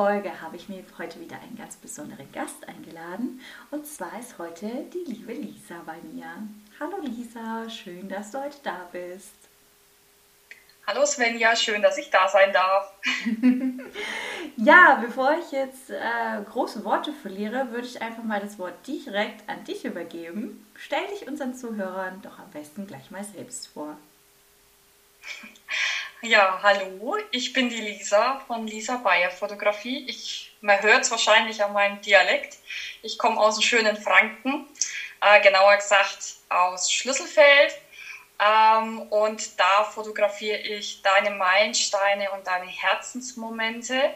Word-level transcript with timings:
Folge 0.00 0.40
habe 0.40 0.56
ich 0.56 0.66
mir 0.70 0.82
heute 0.96 1.20
wieder 1.20 1.38
einen 1.42 1.58
ganz 1.58 1.76
besonderen 1.76 2.32
Gast 2.32 2.66
eingeladen. 2.66 3.38
Und 3.70 3.86
zwar 3.86 4.18
ist 4.18 4.38
heute 4.38 4.86
die 4.94 5.04
liebe 5.12 5.34
Lisa 5.34 5.74
bei 5.84 5.98
mir. 6.10 6.24
Hallo 6.80 6.96
Lisa, 7.02 7.68
schön, 7.68 8.08
dass 8.08 8.30
du 8.30 8.42
heute 8.42 8.56
da 8.62 8.88
bist. 8.90 9.34
Hallo 10.86 11.04
Svenja, 11.04 11.54
schön, 11.54 11.82
dass 11.82 11.98
ich 11.98 12.08
da 12.08 12.26
sein 12.28 12.50
darf. 12.50 12.94
ja, 14.56 14.98
bevor 15.04 15.36
ich 15.38 15.52
jetzt 15.52 15.90
äh, 15.90 16.44
große 16.50 16.82
Worte 16.86 17.12
verliere, 17.12 17.70
würde 17.70 17.86
ich 17.86 18.00
einfach 18.00 18.24
mal 18.24 18.40
das 18.40 18.58
Wort 18.58 18.86
direkt 18.86 19.46
an 19.50 19.64
dich 19.64 19.84
übergeben. 19.84 20.66
Stell 20.76 21.06
dich 21.08 21.28
unseren 21.28 21.54
Zuhörern 21.54 22.22
doch 22.22 22.38
am 22.38 22.50
besten 22.52 22.86
gleich 22.86 23.10
mal 23.10 23.22
selbst 23.22 23.66
vor. 23.66 23.98
Ja, 26.22 26.60
hallo, 26.62 27.16
ich 27.30 27.52
bin 27.54 27.70
die 27.70 27.80
Lisa 27.80 28.36
von 28.46 28.66
Lisa 28.66 28.96
Bayer 28.96 29.30
Fotografie. 29.30 30.04
Ich, 30.06 30.52
man 30.60 30.82
hört 30.82 31.04
es 31.04 31.10
wahrscheinlich 31.10 31.62
an 31.62 31.72
meinem 31.72 31.98
Dialekt. 32.02 32.58
Ich 33.00 33.16
komme 33.16 33.38
aus 33.40 33.54
dem 33.54 33.62
schönen 33.62 33.96
Franken, 33.96 34.66
äh, 35.22 35.40
genauer 35.40 35.76
gesagt 35.78 36.36
aus 36.50 36.90
Schlüsselfeld. 36.92 37.74
Ähm, 38.38 39.00
und 39.08 39.58
da 39.58 39.84
fotografiere 39.84 40.58
ich 40.58 41.00
deine 41.02 41.30
Meilensteine 41.30 42.30
und 42.32 42.46
deine 42.46 42.66
Herzensmomente, 42.66 44.10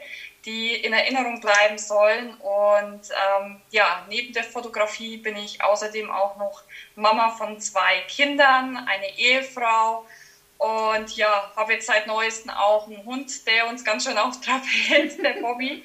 die 0.44 0.75
in 0.75 0.92
Erinnerung 0.92 1.41
bleiben 1.41 1.78
sollen. 1.78 2.34
Und 2.34 3.08
ähm, 3.10 3.62
ja, 3.70 4.05
neben 4.08 4.34
der 4.34 4.44
Fotografie 4.44 5.16
bin 5.16 5.36
ich 5.36 5.62
außerdem 5.62 6.10
auch 6.10 6.36
noch 6.36 6.64
Mama 6.97 7.30
von 7.30 7.58
zwei 7.60 8.02
Kindern, 8.02 8.77
eine 8.86 9.16
Ehefrau 9.16 10.05
und 10.58 11.16
ja, 11.16 11.52
habe 11.56 11.74
jetzt 11.74 11.86
seit 11.86 12.06
neuestem 12.06 12.50
auch 12.50 12.86
einen 12.86 13.05
Hund, 13.05 13.47
der 13.47 13.69
uns 13.69 13.84
ganz 13.84 14.05
schön 14.05 14.16
auf 14.16 14.41
Trab 14.41 14.62
hält, 14.64 15.22
der 15.22 15.41
Bobby. 15.41 15.84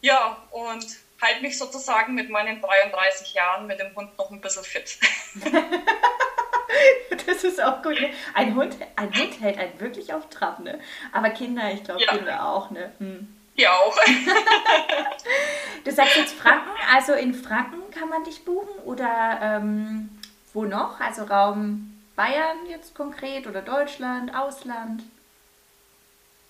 Ja, 0.00 0.36
und 0.50 0.86
halte 1.20 1.42
mich 1.42 1.58
sozusagen 1.58 2.14
mit 2.14 2.30
meinen 2.30 2.60
33 2.60 3.34
Jahren 3.34 3.66
mit 3.66 3.80
dem 3.80 3.94
Hund 3.94 4.16
noch 4.16 4.30
ein 4.30 4.40
bisschen 4.40 4.64
fit. 4.64 4.98
das 7.26 7.44
ist 7.44 7.62
auch 7.62 7.82
gut. 7.82 8.00
Ne? 8.00 8.10
Ein, 8.34 8.54
Hund, 8.54 8.76
ein 8.96 9.14
Hund 9.14 9.40
hält 9.40 9.58
einen 9.58 9.80
wirklich 9.80 10.14
auf 10.14 10.28
Trab, 10.30 10.60
ne? 10.60 10.78
Aber 11.12 11.30
Kinder, 11.30 11.72
ich 11.72 11.82
glaube, 11.82 12.02
ja. 12.02 12.16
Kinder 12.16 12.48
auch, 12.48 12.70
ne? 12.70 12.92
Hm. 12.98 13.34
Ja, 13.56 13.72
auch. 13.72 13.96
du 15.84 15.90
sagst 15.90 16.16
jetzt 16.16 16.34
Franken, 16.34 16.70
also 16.94 17.14
in 17.14 17.34
Franken 17.34 17.90
kann 17.90 18.08
man 18.08 18.22
dich 18.22 18.44
buchen 18.44 18.78
oder 18.84 19.40
ähm, 19.42 20.10
wo 20.54 20.64
noch? 20.64 21.00
Also 21.00 21.24
Raum 21.24 21.97
Bayern 22.18 22.66
jetzt 22.68 22.96
konkret 22.96 23.46
oder 23.46 23.62
Deutschland, 23.62 24.34
Ausland? 24.34 25.04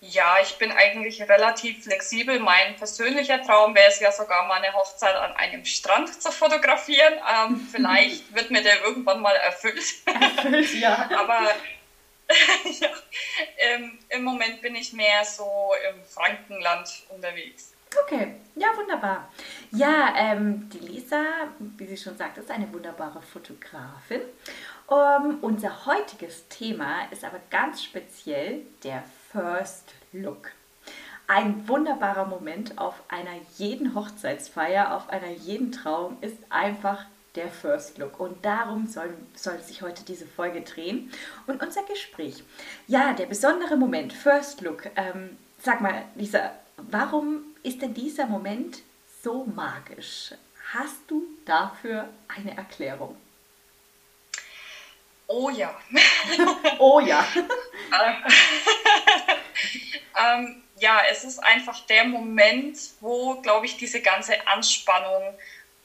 Ja, 0.00 0.38
ich 0.42 0.56
bin 0.56 0.72
eigentlich 0.72 1.20
relativ 1.20 1.84
flexibel. 1.84 2.41
Mein 2.41 2.75
persönlicher 2.77 3.42
Traum 3.42 3.75
wäre 3.75 3.88
es 3.88 4.00
ja 4.00 4.10
sogar 4.10 4.47
mal 4.47 4.62
eine 4.62 4.72
Hochzeit 4.72 5.14
an 5.14 5.33
einem 5.36 5.66
Strand 5.66 6.22
zu 6.22 6.32
fotografieren. 6.32 7.12
Ähm, 7.15 7.69
vielleicht 7.70 8.34
wird 8.34 8.50
mir 8.50 8.62
der 8.62 8.82
irgendwann 8.82 9.20
mal 9.20 9.37
erfüllt. 9.37 9.84
Erfüllt, 10.06 10.72
ja. 10.72 11.06
Aber 11.19 11.50
ja, 12.81 12.88
ähm, 13.59 13.98
im 14.09 14.25
Moment 14.25 14.62
bin 14.62 14.75
ich 14.75 14.94
mehr 14.94 15.22
so 15.26 15.75
im 15.91 16.03
Frankenland 16.03 16.88
unterwegs. 17.10 17.75
Okay, 18.04 18.37
ja, 18.54 18.69
wunderbar. 18.76 19.28
Ja, 19.71 20.15
ähm, 20.16 20.69
die 20.71 20.78
Lisa, 20.78 21.22
wie 21.59 21.87
sie 21.87 21.97
schon 21.97 22.16
sagt, 22.16 22.38
ist 22.38 22.50
eine 22.50 22.72
wunderbare 22.72 23.22
Fotografin. 23.22 24.21
Um, 24.87 24.97
ähm, 24.97 25.38
unser 25.43 25.87
heutiges 25.87 26.48
Thema 26.48 27.04
ist 27.10 27.25
aber 27.25 27.41
ganz 27.50 27.82
speziell 27.82 28.62
der 28.82 29.04
First 29.31 29.93
Look. 30.12 30.50
Ein 31.27 31.69
wunderbarer 31.69 32.25
Moment 32.25 32.78
auf 32.78 32.94
einer 33.09 33.37
jeden 33.59 33.94
Hochzeitsfeier, 33.94 34.94
auf 34.97 35.10
einer 35.10 35.31
jeden 35.31 35.72
Trauung 35.72 36.16
ist 36.22 36.38
einfach 36.48 37.04
der 37.34 37.48
First 37.48 37.98
Look. 37.98 38.19
Und 38.19 38.44
darum 38.44 38.87
soll, 38.87 39.12
soll 39.34 39.59
sich 39.60 39.82
heute 39.82 40.04
diese 40.04 40.27
Folge 40.27 40.62
drehen 40.62 41.10
und 41.47 41.62
unser 41.62 41.82
Gespräch. 41.82 42.43
Ja, 42.87 43.12
der 43.12 43.27
besondere 43.27 43.77
Moment, 43.77 44.15
First 44.15 44.62
Look. 44.62 44.87
Ähm, 44.97 45.37
sag 45.62 45.82
mal, 45.82 46.04
Lisa, 46.15 46.50
warum 46.78 47.44
ist 47.62 47.83
denn 47.83 47.94
dieser 47.94 48.27
Moment 48.27 48.78
so 49.22 49.44
magisch? 49.44 50.34
Hast 50.72 50.99
du 51.09 51.25
dafür 51.44 52.09
eine 52.28 52.56
Erklärung? 52.56 53.16
Oh 55.27 55.50
ja. 55.50 55.75
oh 56.78 57.00
ja. 57.00 57.27
ähm, 60.19 60.62
ja, 60.78 61.03
es 61.11 61.25
ist 61.25 61.39
einfach 61.41 61.84
der 61.87 62.05
Moment, 62.05 62.78
wo, 63.00 63.41
glaube 63.41 63.66
ich, 63.66 63.77
diese 63.77 64.00
ganze 64.00 64.47
Anspannung 64.47 65.34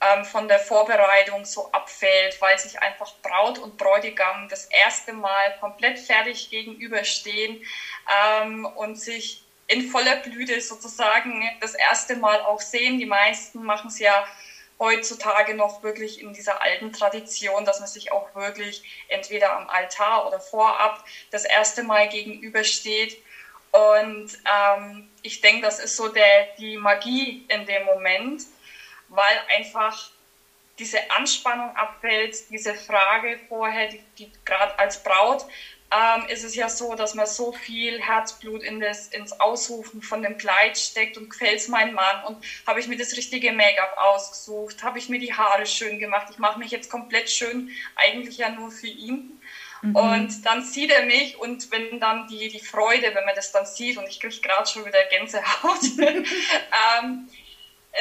ähm, 0.02 0.25
von 0.25 0.48
der 0.48 0.60
Vorbereitung 0.60 1.46
so 1.46 1.72
abfällt, 1.72 2.40
weil 2.42 2.58
sich 2.58 2.80
einfach 2.81 3.14
Braut 3.22 3.58
und 3.60 3.78
Bräutigam 3.78 4.48
das 4.50 4.66
erste 4.66 5.14
Mal 5.14 5.58
komplett 5.60 6.00
fertig 6.00 6.50
gegenüberstehen 6.50 7.66
ähm, 8.42 8.66
und 8.66 9.00
sich 9.00 9.43
in 9.68 9.90
voller 9.90 10.18
Blüte 10.18 10.59
sozusagen 10.62 11.50
das 11.59 11.74
erste 11.74 12.16
Mal 12.16 12.41
auch 12.41 12.62
sehen. 12.62 13.00
Die 13.00 13.06
meisten 13.06 13.63
machen 13.63 13.88
es 13.88 14.00
ja 14.00 14.25
heutzutage 14.79 15.53
noch 15.53 15.84
wirklich 15.84 16.19
in 16.19 16.34
dieser 16.34 16.62
alten 16.62 16.91
Tradition, 16.91 17.63
dass 17.66 17.79
man 17.79 17.88
sich 17.88 18.12
auch 18.12 18.34
wirklich 18.35 18.81
entweder 19.07 19.56
am 19.56 19.69
Altar 19.69 20.28
oder 20.28 20.40
vorab 20.40 21.03
das 21.31 21.46
erste 21.46 21.84
Mal 21.84 22.07
gegenübersteht. 22.09 23.18
Und 23.72 24.38
ähm, 24.53 25.09
ich 25.22 25.41
denke, 25.41 25.62
das 25.62 25.80
ist 25.80 25.95
so 25.95 26.07
der, 26.07 26.47
die 26.57 26.78
Magie 26.78 27.44
in 27.47 27.66
dem 27.66 27.85
Moment, 27.85 28.44
weil 29.07 29.41
einfach 29.47 30.12
diese 30.79 31.11
Anspannung 31.11 31.75
abfällt, 31.75 32.50
diese 32.50 32.73
Frage 32.73 33.39
vorher, 33.47 33.88
die, 33.88 34.01
die 34.17 34.31
gerade 34.44 34.78
als 34.79 35.01
Braut 35.03 35.45
ähm, 35.94 36.25
ist 36.28 36.44
es 36.44 36.56
ja 36.56 36.69
so, 36.69 36.95
dass 36.95 37.13
man 37.13 37.28
so 37.28 37.51
viel 37.51 38.01
Herzblut 38.01 38.63
in 38.63 38.79
das, 38.79 39.07
ins 39.07 39.39
Aussuchen 39.39 40.01
von 40.01 40.23
dem 40.23 40.38
Kleid 40.38 40.78
steckt 40.78 41.17
und 41.17 41.29
gefällt 41.29 41.59
es 41.59 41.67
meinem 41.67 41.94
Mann 41.94 42.23
und 42.23 42.44
habe 42.66 42.79
ich 42.79 42.88
mir 42.88 42.97
das 42.97 43.16
richtige 43.16 43.51
Make-up 43.51 43.95
ausgesucht, 43.97 44.81
habe 44.81 44.97
ich 44.97 45.09
mir 45.09 45.19
die 45.19 45.33
Haare 45.33 45.66
schön 45.66 46.00
gemacht, 46.00 46.28
ich 46.31 46.39
mache 46.39 46.57
mich 46.57 46.72
jetzt 46.72 46.89
komplett 46.89 47.29
schön, 47.29 47.69
eigentlich 47.95 48.38
ja 48.38 48.50
nur 48.50 48.72
für 48.72 48.88
ihn. 48.88 49.39
Mhm. 49.81 49.95
Und 49.95 50.45
dann 50.45 50.63
sieht 50.63 50.91
er 50.91 51.06
mich 51.06 51.38
und 51.38 51.69
wenn 51.72 52.00
dann 52.00 52.28
die, 52.28 52.47
die 52.47 52.59
Freude, 52.59 53.13
wenn 53.13 53.25
man 53.25 53.35
das 53.35 53.51
dann 53.51 53.66
sieht 53.66 53.97
und 53.97 54.07
ich 54.07 54.19
kriege 54.19 54.39
gerade 54.41 54.67
schon 54.67 54.85
wieder 54.85 55.03
Gänsehaut, 55.06 55.81
ähm, 56.00 57.28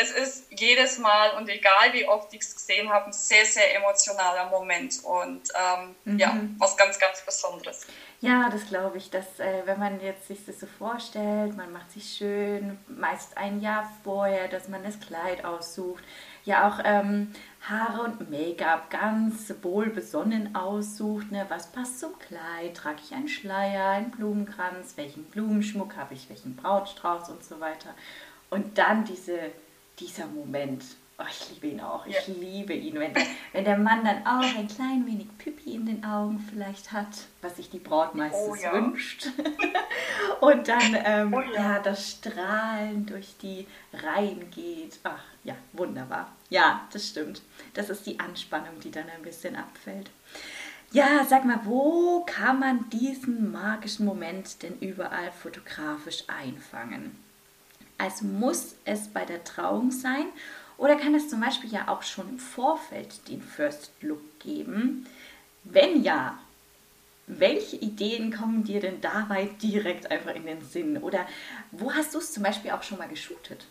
es 0.00 0.10
ist 0.10 0.46
jedes 0.50 0.98
Mal 0.98 1.36
und 1.36 1.48
egal 1.48 1.92
wie 1.92 2.08
oft 2.08 2.32
ich 2.32 2.40
es 2.40 2.54
gesehen 2.54 2.88
habe, 2.88 3.06
ein 3.06 3.12
sehr, 3.12 3.44
sehr 3.44 3.76
emotionaler 3.76 4.48
Moment 4.48 5.04
und 5.04 5.42
ähm, 5.54 5.94
mhm. 6.04 6.18
ja, 6.18 6.34
was 6.58 6.76
ganz, 6.76 6.98
ganz 6.98 7.22
Besonderes. 7.24 7.86
Ja, 8.20 8.48
das 8.50 8.66
glaube 8.68 8.98
ich, 8.98 9.10
dass 9.10 9.38
äh, 9.38 9.62
wenn 9.66 9.78
man 9.78 10.00
jetzt 10.00 10.28
sich 10.28 10.46
das 10.46 10.60
so 10.60 10.66
vorstellt, 10.66 11.56
man 11.56 11.72
macht 11.72 11.90
sich 11.90 12.04
schön, 12.16 12.78
meist 12.86 13.36
ein 13.36 13.60
Jahr 13.60 13.92
vorher, 14.02 14.48
dass 14.48 14.68
man 14.68 14.82
das 14.82 14.98
Kleid 15.00 15.44
aussucht, 15.44 16.04
ja 16.44 16.68
auch 16.68 16.80
ähm, 16.84 17.34
Haare 17.60 18.02
und 18.02 18.30
Make-up 18.30 18.90
ganz 18.90 19.52
wohl 19.62 19.90
besonnen 19.90 20.54
aussucht, 20.54 21.30
ne? 21.30 21.44
was 21.48 21.70
passt 21.70 22.00
zum 22.00 22.18
Kleid, 22.18 22.76
trage 22.76 23.00
ich 23.04 23.12
einen 23.12 23.28
Schleier, 23.28 23.90
einen 23.90 24.10
Blumenkranz, 24.10 24.96
welchen 24.96 25.24
Blumenschmuck 25.24 25.96
habe 25.96 26.14
ich, 26.14 26.30
welchen 26.30 26.56
Brautstrauß 26.56 27.28
und 27.28 27.44
so 27.44 27.60
weiter. 27.60 27.94
Und 28.50 28.78
dann 28.78 29.04
diese 29.04 29.50
dieser 29.98 30.26
Moment, 30.26 30.84
oh, 31.18 31.24
ich 31.28 31.50
liebe 31.50 31.66
ihn 31.68 31.80
auch, 31.80 32.06
ich 32.06 32.14
ja. 32.14 32.34
liebe 32.34 32.72
ihn, 32.72 32.94
wenn 32.94 33.14
der, 33.14 33.26
wenn 33.52 33.64
der 33.64 33.78
Mann 33.78 34.04
dann 34.04 34.26
auch 34.26 34.56
ein 34.56 34.68
klein 34.68 35.06
wenig 35.06 35.28
Pipi 35.38 35.74
in 35.74 35.86
den 35.86 36.04
Augen 36.04 36.38
vielleicht 36.50 36.92
hat, 36.92 37.26
was 37.40 37.56
sich 37.56 37.70
die 37.70 37.78
Braut 37.78 38.14
meistens 38.14 38.48
oh, 38.48 38.54
ja. 38.54 38.72
wünscht. 38.72 39.28
Und 40.40 40.68
dann 40.68 40.96
ähm, 41.04 41.34
oh, 41.34 41.40
ja. 41.40 41.74
ja. 41.74 41.78
das 41.78 42.10
Strahlen 42.10 43.06
durch 43.06 43.36
die 43.40 43.66
Reihen 43.92 44.50
geht. 44.50 44.98
Ach 45.04 45.22
ja, 45.44 45.54
wunderbar. 45.72 46.32
Ja, 46.50 46.86
das 46.92 47.08
stimmt. 47.08 47.42
Das 47.74 47.90
ist 47.90 48.06
die 48.06 48.20
Anspannung, 48.20 48.80
die 48.80 48.90
dann 48.90 49.08
ein 49.08 49.22
bisschen 49.22 49.56
abfällt. 49.56 50.10
Ja, 50.92 51.24
sag 51.24 51.46
mal, 51.46 51.60
wo 51.64 52.22
kann 52.26 52.60
man 52.60 52.90
diesen 52.90 53.50
magischen 53.50 54.04
Moment 54.04 54.62
denn 54.62 54.78
überall 54.80 55.32
fotografisch 55.32 56.24
einfangen? 56.26 57.16
Als 58.02 58.20
muss 58.20 58.74
es 58.84 59.06
bei 59.08 59.24
der 59.24 59.44
Trauung 59.44 59.92
sein? 59.92 60.26
Oder 60.76 60.96
kann 60.96 61.14
es 61.14 61.28
zum 61.28 61.40
Beispiel 61.40 61.70
ja 61.70 61.86
auch 61.86 62.02
schon 62.02 62.28
im 62.28 62.38
Vorfeld 62.40 63.28
den 63.28 63.40
First 63.40 63.92
Look 64.00 64.40
geben? 64.40 65.06
Wenn 65.62 66.02
ja, 66.02 66.36
welche 67.28 67.76
Ideen 67.76 68.34
kommen 68.34 68.64
dir 68.64 68.80
denn 68.80 69.00
dabei 69.00 69.48
direkt 69.62 70.10
einfach 70.10 70.34
in 70.34 70.46
den 70.46 70.64
Sinn? 70.64 70.98
Oder 70.98 71.26
wo 71.70 71.92
hast 71.92 72.14
du 72.14 72.18
es 72.18 72.32
zum 72.32 72.42
Beispiel 72.42 72.72
auch 72.72 72.82
schon 72.82 72.98
mal 72.98 73.08
geshootet? 73.08 73.66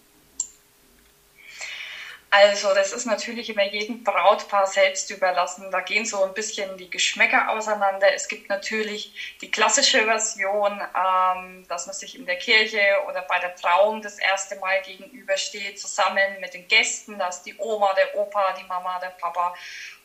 Also 2.34 2.74
das 2.74 2.94
ist 2.94 3.06
natürlich 3.06 3.50
immer 3.50 3.64
jedem 3.64 4.04
Brautpaar 4.04 4.66
selbst 4.66 5.10
überlassen. 5.10 5.70
Da 5.70 5.82
gehen 5.82 6.06
so 6.06 6.24
ein 6.24 6.34
bisschen 6.34 6.78
die 6.78 6.90
Geschmäcker 6.90 7.50
auseinander. 7.50 8.14
Es 8.14 8.30
gibt 8.30 8.48
natürlich 8.48 9.12
die 9.42 9.52
klassische 9.52 10.06
Version, 10.06 10.82
ähm, 10.96 11.66
dass 11.68 11.88
man 11.88 11.94
sich 11.94 12.16
in 12.18 12.26
der 12.26 12.38
Kirche 12.38 13.02
oder 13.06 13.22
bei 13.24 13.38
der 13.40 13.54
Trauung 13.54 14.02
das 14.02 14.18
erste 14.18 14.56
Mal 14.56 14.80
gegenübersteht, 14.82 15.78
zusammen 15.78 16.40
mit 16.40 16.54
den 16.54 16.68
Gästen. 16.70 17.20
Da 17.20 17.28
ist 17.28 17.42
die 17.42 17.56
Oma, 17.58 17.94
der 17.96 18.16
Opa, 18.16 18.54
die 18.54 18.64
Mama, 18.64 18.98
der 19.00 19.10
Papa. 19.10 19.54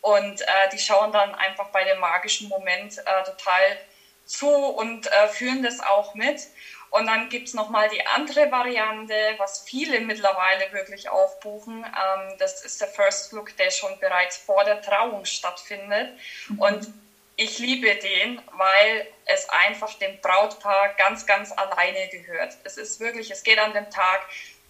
Und 0.00 0.40
äh, 0.42 0.68
die 0.72 0.80
schauen 0.80 1.12
dann 1.12 1.32
einfach 1.36 1.68
bei 1.70 1.84
dem 1.84 1.98
magischen 1.98 2.48
Moment 2.48 2.98
äh, 3.04 3.22
total 3.22 3.78
zu 4.24 4.48
und 4.48 5.06
äh, 5.12 5.28
führen 5.28 5.62
das 5.62 5.78
auch 5.80 6.12
mit. 6.14 6.48
Und 6.90 7.06
dann 7.06 7.28
gibt 7.28 7.48
es 7.48 7.54
nochmal 7.54 7.88
die 7.88 8.06
andere 8.06 8.50
Variante, 8.50 9.14
was 9.38 9.62
viele 9.62 10.00
mittlerweile 10.00 10.72
wirklich 10.72 11.08
aufbuchen. 11.08 11.84
Ähm, 11.84 12.38
das 12.38 12.64
ist 12.64 12.80
der 12.80 12.88
First 12.88 13.32
Look, 13.32 13.56
der 13.56 13.70
schon 13.70 13.98
bereits 13.98 14.36
vor 14.36 14.64
der 14.64 14.80
Trauung 14.80 15.24
stattfindet. 15.24 16.12
Mhm. 16.48 16.58
Und 16.58 16.88
ich 17.36 17.58
liebe 17.58 17.94
den, 17.96 18.40
weil 18.52 19.06
es 19.26 19.48
einfach 19.50 19.94
dem 19.94 20.18
Brautpaar 20.20 20.94
ganz, 20.94 21.26
ganz 21.26 21.52
alleine 21.52 22.08
gehört. 22.08 22.56
Es 22.64 22.78
ist 22.78 22.98
wirklich, 22.98 23.30
es 23.30 23.42
geht 23.42 23.58
an 23.58 23.74
dem 23.74 23.90
Tag 23.90 24.22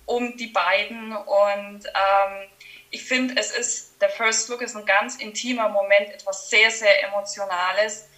um 0.04 0.36
die 0.36 0.48
beiden 0.48 1.14
und 1.14 1.84
ähm, 1.86 2.48
ich 2.90 3.04
finde, 3.04 3.34
es 3.36 3.50
ist, 3.50 4.00
der 4.00 4.08
First 4.08 4.48
Look 4.48 4.62
ist 4.62 4.76
ein 4.76 4.86
ganz 4.86 5.16
intimer 5.16 5.68
Moment, 5.68 6.10
etwas 6.10 6.48
sehr, 6.48 6.70
sehr 6.70 7.02
Emotionales 7.04 8.08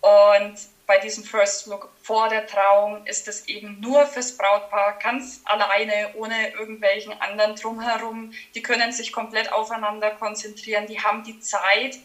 und 0.00 0.54
bei 0.92 0.98
diesem 0.98 1.24
First 1.24 1.64
Look 1.64 1.88
vor 2.02 2.28
der 2.28 2.46
Trauung 2.46 3.06
ist 3.06 3.26
es 3.26 3.48
eben 3.48 3.80
nur 3.80 4.04
fürs 4.04 4.36
Brautpaar 4.36 4.98
ganz 4.98 5.40
alleine, 5.44 6.10
ohne 6.12 6.52
irgendwelchen 6.52 7.18
anderen 7.18 7.54
drumherum. 7.54 8.30
Die 8.54 8.60
können 8.60 8.92
sich 8.92 9.10
komplett 9.10 9.50
aufeinander 9.50 10.10
konzentrieren, 10.10 10.86
die 10.86 11.00
haben 11.00 11.22
die 11.22 11.38
Zeit, 11.38 11.98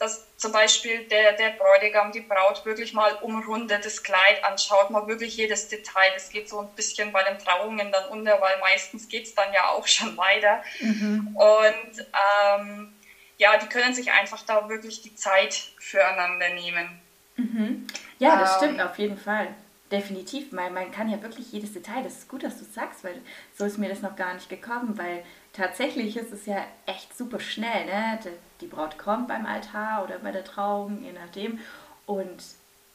dass 0.00 0.24
zum 0.36 0.50
Beispiel 0.50 1.04
der, 1.04 1.34
der 1.34 1.50
Bräutigam 1.50 2.10
die 2.10 2.22
Braut 2.22 2.64
wirklich 2.64 2.92
mal 2.92 3.14
umrundet, 3.20 3.84
das 3.84 4.02
Kleid 4.02 4.42
anschaut, 4.42 4.90
mal 4.90 5.06
wirklich 5.06 5.36
jedes 5.36 5.68
Detail. 5.68 6.10
Das 6.12 6.28
geht 6.28 6.48
so 6.48 6.58
ein 6.58 6.68
bisschen 6.74 7.12
bei 7.12 7.22
den 7.22 7.38
Trauungen 7.38 7.92
dann 7.92 8.06
unter, 8.06 8.40
weil 8.40 8.58
meistens 8.58 9.06
geht 9.06 9.26
es 9.26 9.34
dann 9.34 9.52
ja 9.52 9.68
auch 9.68 9.86
schon 9.86 10.16
weiter. 10.16 10.60
Mhm. 10.80 11.28
Und 11.34 12.06
ähm, 12.48 12.88
ja, 13.36 13.56
die 13.56 13.68
können 13.68 13.94
sich 13.94 14.10
einfach 14.10 14.42
da 14.42 14.68
wirklich 14.68 15.00
die 15.00 15.14
Zeit 15.14 15.70
füreinander 15.78 16.50
nehmen. 16.50 16.98
Mhm. 17.42 17.86
Ja, 18.18 18.38
das 18.38 18.52
ähm, 18.52 18.58
stimmt 18.58 18.80
auf 18.82 18.98
jeden 18.98 19.16
Fall. 19.16 19.48
Definitiv. 19.90 20.52
Man, 20.52 20.72
man 20.72 20.90
kann 20.90 21.10
ja 21.10 21.20
wirklich 21.22 21.52
jedes 21.52 21.74
Detail, 21.74 22.02
das 22.02 22.18
ist 22.18 22.28
gut, 22.28 22.42
dass 22.42 22.58
du 22.58 22.64
sagst, 22.64 23.04
weil 23.04 23.20
so 23.56 23.64
ist 23.64 23.78
mir 23.78 23.90
das 23.90 24.00
noch 24.00 24.16
gar 24.16 24.32
nicht 24.32 24.48
gekommen, 24.48 24.96
weil 24.96 25.22
tatsächlich 25.52 26.16
ist 26.16 26.32
es 26.32 26.46
ja 26.46 26.64
echt 26.86 27.16
super 27.16 27.40
schnell. 27.40 27.84
Ne? 27.84 28.18
Die 28.60 28.66
Braut 28.66 28.96
kommt 28.96 29.28
beim 29.28 29.44
Altar 29.44 30.04
oder 30.04 30.18
bei 30.18 30.32
der 30.32 30.44
Trauung, 30.44 31.02
je 31.02 31.12
nachdem, 31.12 31.58
und 32.06 32.42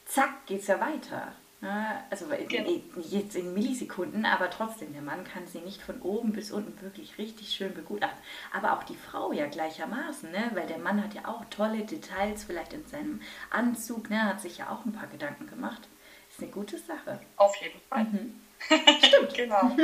zack, 0.06 0.46
geht 0.46 0.62
es 0.62 0.66
ja 0.66 0.80
weiter. 0.80 1.32
Ne? 1.60 2.04
Also 2.08 2.26
genau. 2.48 2.70
jetzt 3.10 3.34
in 3.34 3.52
Millisekunden, 3.52 4.24
aber 4.24 4.48
trotzdem, 4.48 4.92
der 4.92 5.02
Mann 5.02 5.24
kann 5.24 5.46
sie 5.48 5.58
nicht 5.58 5.82
von 5.82 6.00
oben 6.02 6.32
bis 6.32 6.52
unten 6.52 6.80
wirklich 6.82 7.18
richtig 7.18 7.50
schön 7.50 7.74
begutachten. 7.74 8.22
Aber 8.52 8.74
auch 8.74 8.84
die 8.84 8.94
Frau 8.94 9.32
ja 9.32 9.46
gleichermaßen, 9.46 10.30
ne? 10.30 10.50
weil 10.54 10.68
der 10.68 10.78
Mann 10.78 11.02
hat 11.02 11.14
ja 11.14 11.26
auch 11.26 11.44
tolle 11.50 11.84
Details, 11.84 12.44
vielleicht 12.44 12.74
in 12.74 12.86
seinem 12.86 13.20
Anzug, 13.50 14.08
ne? 14.08 14.22
hat 14.22 14.40
sich 14.40 14.58
ja 14.58 14.70
auch 14.70 14.84
ein 14.84 14.92
paar 14.92 15.08
Gedanken 15.08 15.48
gemacht. 15.48 15.88
Ist 16.30 16.40
eine 16.40 16.52
gute 16.52 16.78
Sache. 16.78 17.20
Auf 17.36 17.56
jeden 17.56 17.80
Fall. 17.88 18.04
Mhm. 18.04 18.40
Stimmt. 19.04 19.34
genau. 19.34 19.76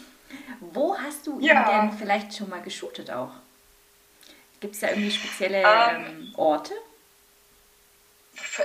Wo 0.60 0.98
hast 0.98 1.26
du 1.26 1.40
ja. 1.40 1.82
ihn 1.82 1.88
denn 1.88 1.98
vielleicht 1.98 2.36
schon 2.36 2.50
mal 2.50 2.60
geshootet 2.60 3.10
auch? 3.10 3.32
Gibt 4.60 4.74
es 4.74 4.80
da 4.80 4.88
irgendwie 4.88 5.10
spezielle 5.10 5.62
ähm, 5.62 6.04
ähm 6.06 6.32
Orte? 6.36 6.74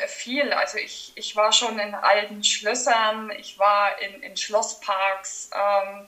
Viel. 0.08 0.54
Also 0.54 0.78
ich, 0.78 1.12
ich 1.16 1.36
war 1.36 1.52
schon 1.52 1.80
in 1.80 1.94
alten 1.94 2.44
Schlössern, 2.44 3.32
ich 3.32 3.58
war 3.58 4.00
in, 4.02 4.22
in 4.24 4.38
Schlossparks. 4.38 5.50
Ähm, 5.54 6.08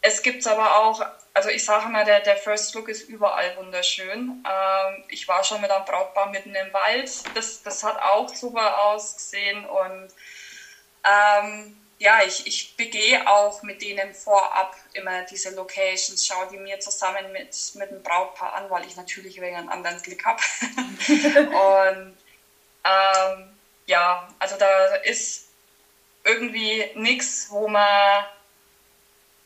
es 0.00 0.22
gibt 0.22 0.46
aber 0.46 0.78
auch, 0.78 1.00
also 1.32 1.48
ich 1.48 1.64
sage 1.64 1.88
mal, 1.88 2.04
der, 2.04 2.20
der 2.20 2.36
First 2.36 2.74
Look 2.74 2.88
ist 2.88 3.02
überall 3.02 3.56
wunderschön. 3.56 4.44
Ähm, 4.48 5.04
ich 5.08 5.28
war 5.28 5.44
schon 5.44 5.60
mit 5.60 5.70
einem 5.70 5.84
Brautpaar 5.84 6.26
mitten 6.26 6.54
im 6.54 6.72
Wald. 6.72 7.10
Das, 7.34 7.62
das 7.62 7.82
hat 7.82 8.00
auch 8.02 8.34
super 8.34 8.82
ausgesehen. 8.82 9.64
Und 9.64 10.12
ähm, 11.04 11.76
ja, 11.98 12.20
ich, 12.26 12.44
ich 12.48 12.76
begehe 12.76 13.28
auch 13.28 13.62
mit 13.62 13.80
denen 13.80 14.12
vorab 14.12 14.74
immer 14.92 15.22
diese 15.22 15.50
Locations, 15.50 16.26
schaue 16.26 16.48
die 16.48 16.56
mir 16.56 16.80
zusammen 16.80 17.30
mit, 17.30 17.56
mit 17.74 17.90
dem 17.92 18.02
Brautpaar 18.02 18.54
an, 18.54 18.68
weil 18.70 18.84
ich 18.86 18.96
natürlich 18.96 19.40
wegen 19.40 19.56
einen 19.56 19.68
anderen 19.68 20.02
Blick 20.02 20.24
habe. 20.24 20.42
und 21.94 22.16
ähm, 22.84 23.52
ja, 23.86 24.28
also 24.38 24.56
da 24.58 24.66
ist 25.04 25.48
irgendwie 26.24 26.84
nichts, 26.94 27.48
wo 27.50 27.68
man. 27.68 28.24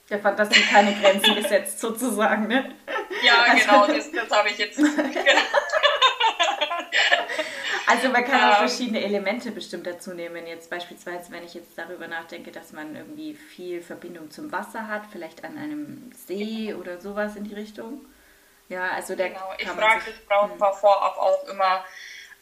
Der 0.08 0.20
Fantasie 0.20 0.62
keine 0.62 0.94
Grenzen 0.94 1.34
gesetzt, 1.42 1.80
sozusagen, 1.80 2.46
ne? 2.46 2.76
Ja, 3.22 3.42
also, 3.42 3.66
genau, 3.66 3.88
das, 3.88 4.12
das 4.12 4.30
habe 4.30 4.50
ich 4.50 4.58
jetzt. 4.58 4.78
also 7.86 8.08
man 8.10 8.24
kann 8.24 8.40
auch 8.40 8.60
ähm. 8.60 8.68
verschiedene 8.68 9.02
Elemente 9.02 9.50
bestimmt 9.50 9.84
dazu 9.84 10.14
nehmen. 10.14 10.46
Jetzt 10.46 10.70
beispielsweise, 10.70 11.32
wenn 11.32 11.44
ich 11.44 11.54
jetzt 11.54 11.76
darüber 11.76 12.06
nachdenke, 12.06 12.52
dass 12.52 12.72
man 12.72 12.94
irgendwie 12.94 13.34
viel 13.34 13.82
Verbindung 13.82 14.30
zum 14.30 14.52
Wasser 14.52 14.86
hat, 14.86 15.02
vielleicht 15.10 15.42
an 15.44 15.58
einem 15.58 16.12
See 16.12 16.72
oder 16.72 17.00
sowas 17.00 17.34
in 17.34 17.42
die 17.42 17.54
Richtung. 17.54 18.06
Ja, 18.68 18.90
also 18.90 19.16
der 19.16 19.30
genau. 19.30 19.54
Ich 19.58 19.68
frage 19.68 20.12
Brautpaar 20.28 20.72
hm. 20.72 20.78
vorab 20.78 21.18
auch 21.18 21.48
immer, 21.48 21.84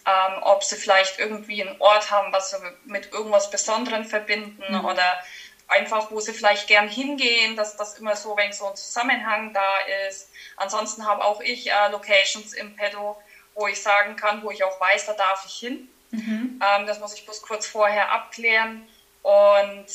ähm, 0.06 0.39
ob 0.43 0.62
sie 0.62 0.77
vielleicht 0.77 1.19
irgendwie 1.19 1.62
einen 1.62 1.81
Ort 1.81 2.11
haben, 2.11 2.33
was 2.33 2.51
sie 2.51 2.59
mit 2.85 3.12
irgendwas 3.12 3.51
Besonderem 3.51 4.05
verbinden 4.05 4.62
mhm. 4.69 4.85
oder 4.85 5.19
einfach, 5.67 6.11
wo 6.11 6.20
sie 6.20 6.32
vielleicht 6.32 6.67
gern 6.67 6.89
hingehen, 6.89 7.56
dass 7.56 7.77
das 7.77 7.99
immer 7.99 8.17
so, 8.17 8.37
wenn 8.37 8.53
so 8.53 8.67
ein 8.67 8.77
Zusammenhang 8.77 9.53
da 9.53 9.79
ist. 10.08 10.31
Ansonsten 10.56 11.06
habe 11.06 11.25
auch 11.25 11.41
ich 11.41 11.70
äh, 11.70 11.89
Locations 11.91 12.53
im 12.53 12.77
Pedo, 12.77 13.20
wo 13.55 13.67
ich 13.67 13.82
sagen 13.82 14.17
kann, 14.17 14.43
wo 14.43 14.51
ich 14.51 14.63
auch 14.63 14.79
weiß, 14.79 15.06
da 15.06 15.15
darf 15.15 15.44
ich 15.46 15.55
hin. 15.55 15.89
Mhm. 16.11 16.61
Ähm, 16.63 16.87
das 16.87 17.01
muss 17.01 17.15
ich 17.15 17.25
bloß 17.25 17.43
kurz 17.43 17.67
vorher 17.67 18.11
abklären. 18.11 18.87
Und 19.23 19.87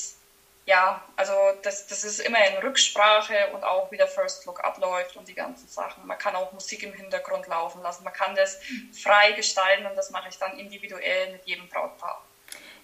ja, 0.70 1.02
also 1.16 1.32
das, 1.62 1.88
das 1.88 2.04
ist 2.04 2.20
immer 2.20 2.38
in 2.46 2.58
Rücksprache 2.58 3.34
und 3.52 3.64
auch 3.64 3.90
wie 3.90 3.96
der 3.96 4.06
First 4.06 4.46
Look 4.46 4.62
abläuft 4.62 5.16
und 5.16 5.26
die 5.26 5.34
ganzen 5.34 5.66
Sachen. 5.66 6.06
Man 6.06 6.16
kann 6.16 6.36
auch 6.36 6.52
Musik 6.52 6.84
im 6.84 6.92
Hintergrund 6.92 7.48
laufen 7.48 7.82
lassen. 7.82 8.04
Man 8.04 8.12
kann 8.12 8.36
das 8.36 8.60
frei 8.92 9.32
gestalten 9.32 9.84
und 9.86 9.96
das 9.96 10.12
mache 10.12 10.28
ich 10.28 10.38
dann 10.38 10.56
individuell 10.56 11.32
mit 11.32 11.44
jedem 11.44 11.68
Brautpaar. 11.68 12.24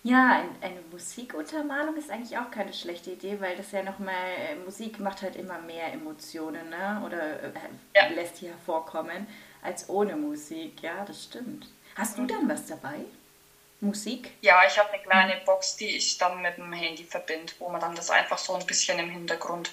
Ja, 0.02 0.42
eine 0.60 0.80
Musikuntermalung 0.90 1.96
ist 1.96 2.10
eigentlich 2.10 2.36
auch 2.36 2.50
keine 2.50 2.72
schlechte 2.72 3.12
Idee, 3.12 3.40
weil 3.40 3.56
das 3.56 3.70
ja 3.70 3.84
nochmal, 3.84 4.32
äh, 4.36 4.56
Musik 4.56 4.98
macht 4.98 5.22
halt 5.22 5.36
immer 5.36 5.58
mehr 5.60 5.92
Emotionen, 5.92 6.68
ne? 6.68 7.02
Oder 7.06 7.42
äh, 7.42 7.52
ja. 7.94 8.08
lässt 8.08 8.38
hier 8.38 8.50
hervorkommen, 8.50 9.28
als 9.62 9.88
ohne 9.88 10.16
Musik. 10.16 10.82
Ja, 10.82 11.04
das 11.04 11.22
stimmt. 11.22 11.68
Hast 11.94 12.18
du 12.18 12.22
mhm. 12.22 12.28
dann 12.28 12.48
was 12.48 12.66
dabei? 12.66 13.04
Musik? 13.80 14.32
Ja, 14.40 14.62
ich 14.66 14.78
habe 14.78 14.90
eine 14.90 15.02
kleine 15.02 15.40
Box, 15.44 15.76
die 15.76 15.96
ich 15.96 16.18
dann 16.18 16.40
mit 16.42 16.56
dem 16.56 16.72
Handy 16.72 17.04
verbinde, 17.04 17.52
wo 17.58 17.68
man 17.68 17.80
dann 17.80 17.94
das 17.94 18.10
einfach 18.10 18.38
so 18.38 18.54
ein 18.54 18.66
bisschen 18.66 18.98
im 18.98 19.10
Hintergrund 19.10 19.70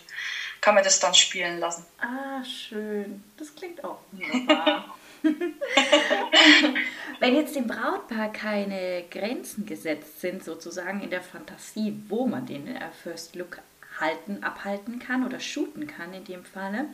kann 0.64 0.76
man 0.76 0.84
das 0.86 1.00
dann 1.02 1.14
spielen 1.14 1.60
lassen. 1.60 1.86
Ah, 2.00 2.42
schön. 2.46 3.22
Das 3.36 3.54
klingt 3.54 3.84
auch 3.84 4.00
wunderbar. 4.14 4.96
Wenn 7.20 7.36
jetzt 7.36 7.56
dem 7.56 7.68
Brautpaar 7.68 8.32
keine 8.32 9.04
Grenzen 9.10 9.66
gesetzt 9.66 10.22
sind, 10.22 10.44
sozusagen 10.44 11.02
in 11.02 11.10
der 11.10 11.22
Fantasie, 11.22 12.02
wo 12.08 12.26
man 12.26 12.46
den 12.46 12.68
äh, 12.68 12.92
First 13.04 13.36
Look 13.36 13.60
halten, 14.00 14.44
abhalten 14.44 15.00
kann 15.00 15.26
oder 15.26 15.40
shooten 15.40 15.86
kann 15.88 16.14
in 16.14 16.24
dem 16.24 16.46
Falle, 16.46 16.86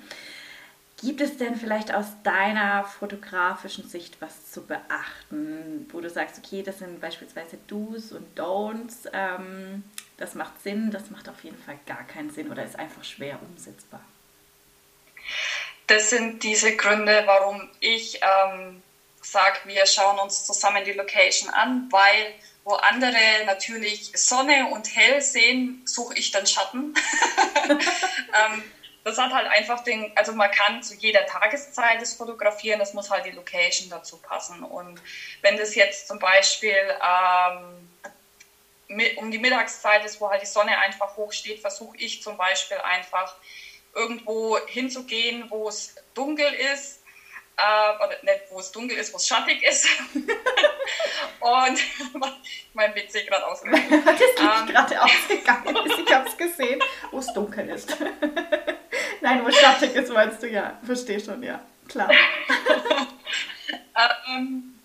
Gibt 1.02 1.22
es 1.22 1.38
denn 1.38 1.56
vielleicht 1.56 1.94
aus 1.94 2.08
deiner 2.24 2.84
fotografischen 2.84 3.88
Sicht 3.88 4.18
was 4.20 4.52
zu 4.52 4.66
beachten, 4.66 5.88
wo 5.92 6.02
du 6.02 6.10
sagst, 6.10 6.42
okay, 6.44 6.62
das 6.62 6.80
sind 6.80 7.00
beispielsweise 7.00 7.58
Do's 7.68 8.12
und 8.12 8.38
Don'ts, 8.38 9.10
ähm, 9.14 9.84
das 10.18 10.36
macht 10.36 10.62
Sinn, 10.62 10.92
das 10.92 11.10
macht 11.10 11.30
auf 11.30 11.42
jeden 11.44 11.62
Fall 11.64 11.80
gar 11.86 12.04
keinen 12.04 12.32
Sinn 12.32 12.52
oder 12.52 12.66
ist 12.66 12.78
einfach 12.78 13.04
schwer 13.06 13.40
umsetzbar? 13.42 14.02
Das 15.88 16.10
sind 16.10 16.44
diese 16.44 16.76
Gründe, 16.76 17.24
warum 17.26 17.70
ich 17.80 18.20
ähm, 18.22 18.84
sage, 19.22 19.60
wir 19.66 19.86
schauen 19.86 20.20
uns 20.20 20.46
zusammen 20.46 20.84
die 20.84 20.94
Location 20.94 21.50
an, 21.50 21.88
weil 21.92 22.34
wo 22.66 22.74
andere 22.74 23.46
natürlich 23.46 24.12
Sonne 24.16 24.68
und 24.72 24.96
hell 24.96 25.22
sehen, 25.22 25.82
suche 25.86 26.16
ich 26.16 26.32
dann 26.32 26.46
Schatten. 26.46 26.94
ähm, 27.70 28.64
das 29.04 29.18
hat 29.18 29.34
halt 29.34 29.48
einfach 29.48 29.84
den, 29.84 30.12
also 30.16 30.34
man 30.34 30.52
kann 30.52 30.84
zu 30.84 30.96
jeder 30.96 31.26
Tageszeit 31.26 32.02
das 32.02 32.14
fotografieren, 32.14 32.80
das 32.80 32.94
muss 32.94 33.10
halt 33.10 33.26
die 33.26 33.32
Location 33.32 33.90
dazu 33.90 34.18
passen. 34.18 34.64
Und 34.64 35.02
wenn 35.42 35.58
das 35.58 35.76
jetzt 35.76 36.08
zum 36.08 36.20
Beispiel 36.20 36.76
ähm, 37.02 37.90
um 39.18 39.32
die 39.32 39.38
Mittagszeit 39.38 40.04
ist, 40.06 40.20
wo 40.20 40.30
halt 40.30 40.42
die 40.42 40.48
Sonne 40.48 40.78
einfach 40.80 41.16
hoch 41.16 41.32
steht, 41.32 41.60
versuche 41.60 41.98
ich 41.98 42.22
zum 42.22 42.38
Beispiel 42.38 42.78
einfach 42.78 43.36
irgendwo 43.96 44.58
hinzugehen, 44.68 45.50
wo 45.50 45.70
es 45.70 45.96
dunkel 46.14 46.52
ist, 46.74 47.00
äh, 47.58 48.04
oder 48.04 48.16
nicht, 48.24 48.46
wo 48.50 48.60
es 48.60 48.72
dunkel 48.72 48.98
ist, 48.98 49.14
wo 49.14 49.18
es 49.18 49.28
schattig 49.28 49.62
ist. 49.64 49.88
und 51.40 51.80
mein 52.74 52.94
PC 52.94 53.28
gerade 53.28 53.46
ausgegangen. 53.46 54.04
das 54.06 54.22
ist 54.22 54.40
ähm, 54.40 54.68
gerade 54.68 55.02
ausgegangen 55.02 55.76
ist. 55.86 56.00
Ich 56.00 56.14
habe 56.14 56.30
es 56.30 56.38
gesehen, 56.38 56.82
wo 57.12 57.20
es 57.20 57.34
dunkel 57.34 57.70
ist. 57.70 57.96
Nein, 59.22 59.46
wo 59.46 59.52
schattig 59.52 59.96
ist, 59.96 60.12
meinst 60.12 60.44
du 60.44 60.48
ja. 60.48 60.78
Verstehe 60.84 61.20
schon, 61.20 61.42
ja. 61.44 61.60
Klar. 61.88 62.10
ähm, 64.28 64.80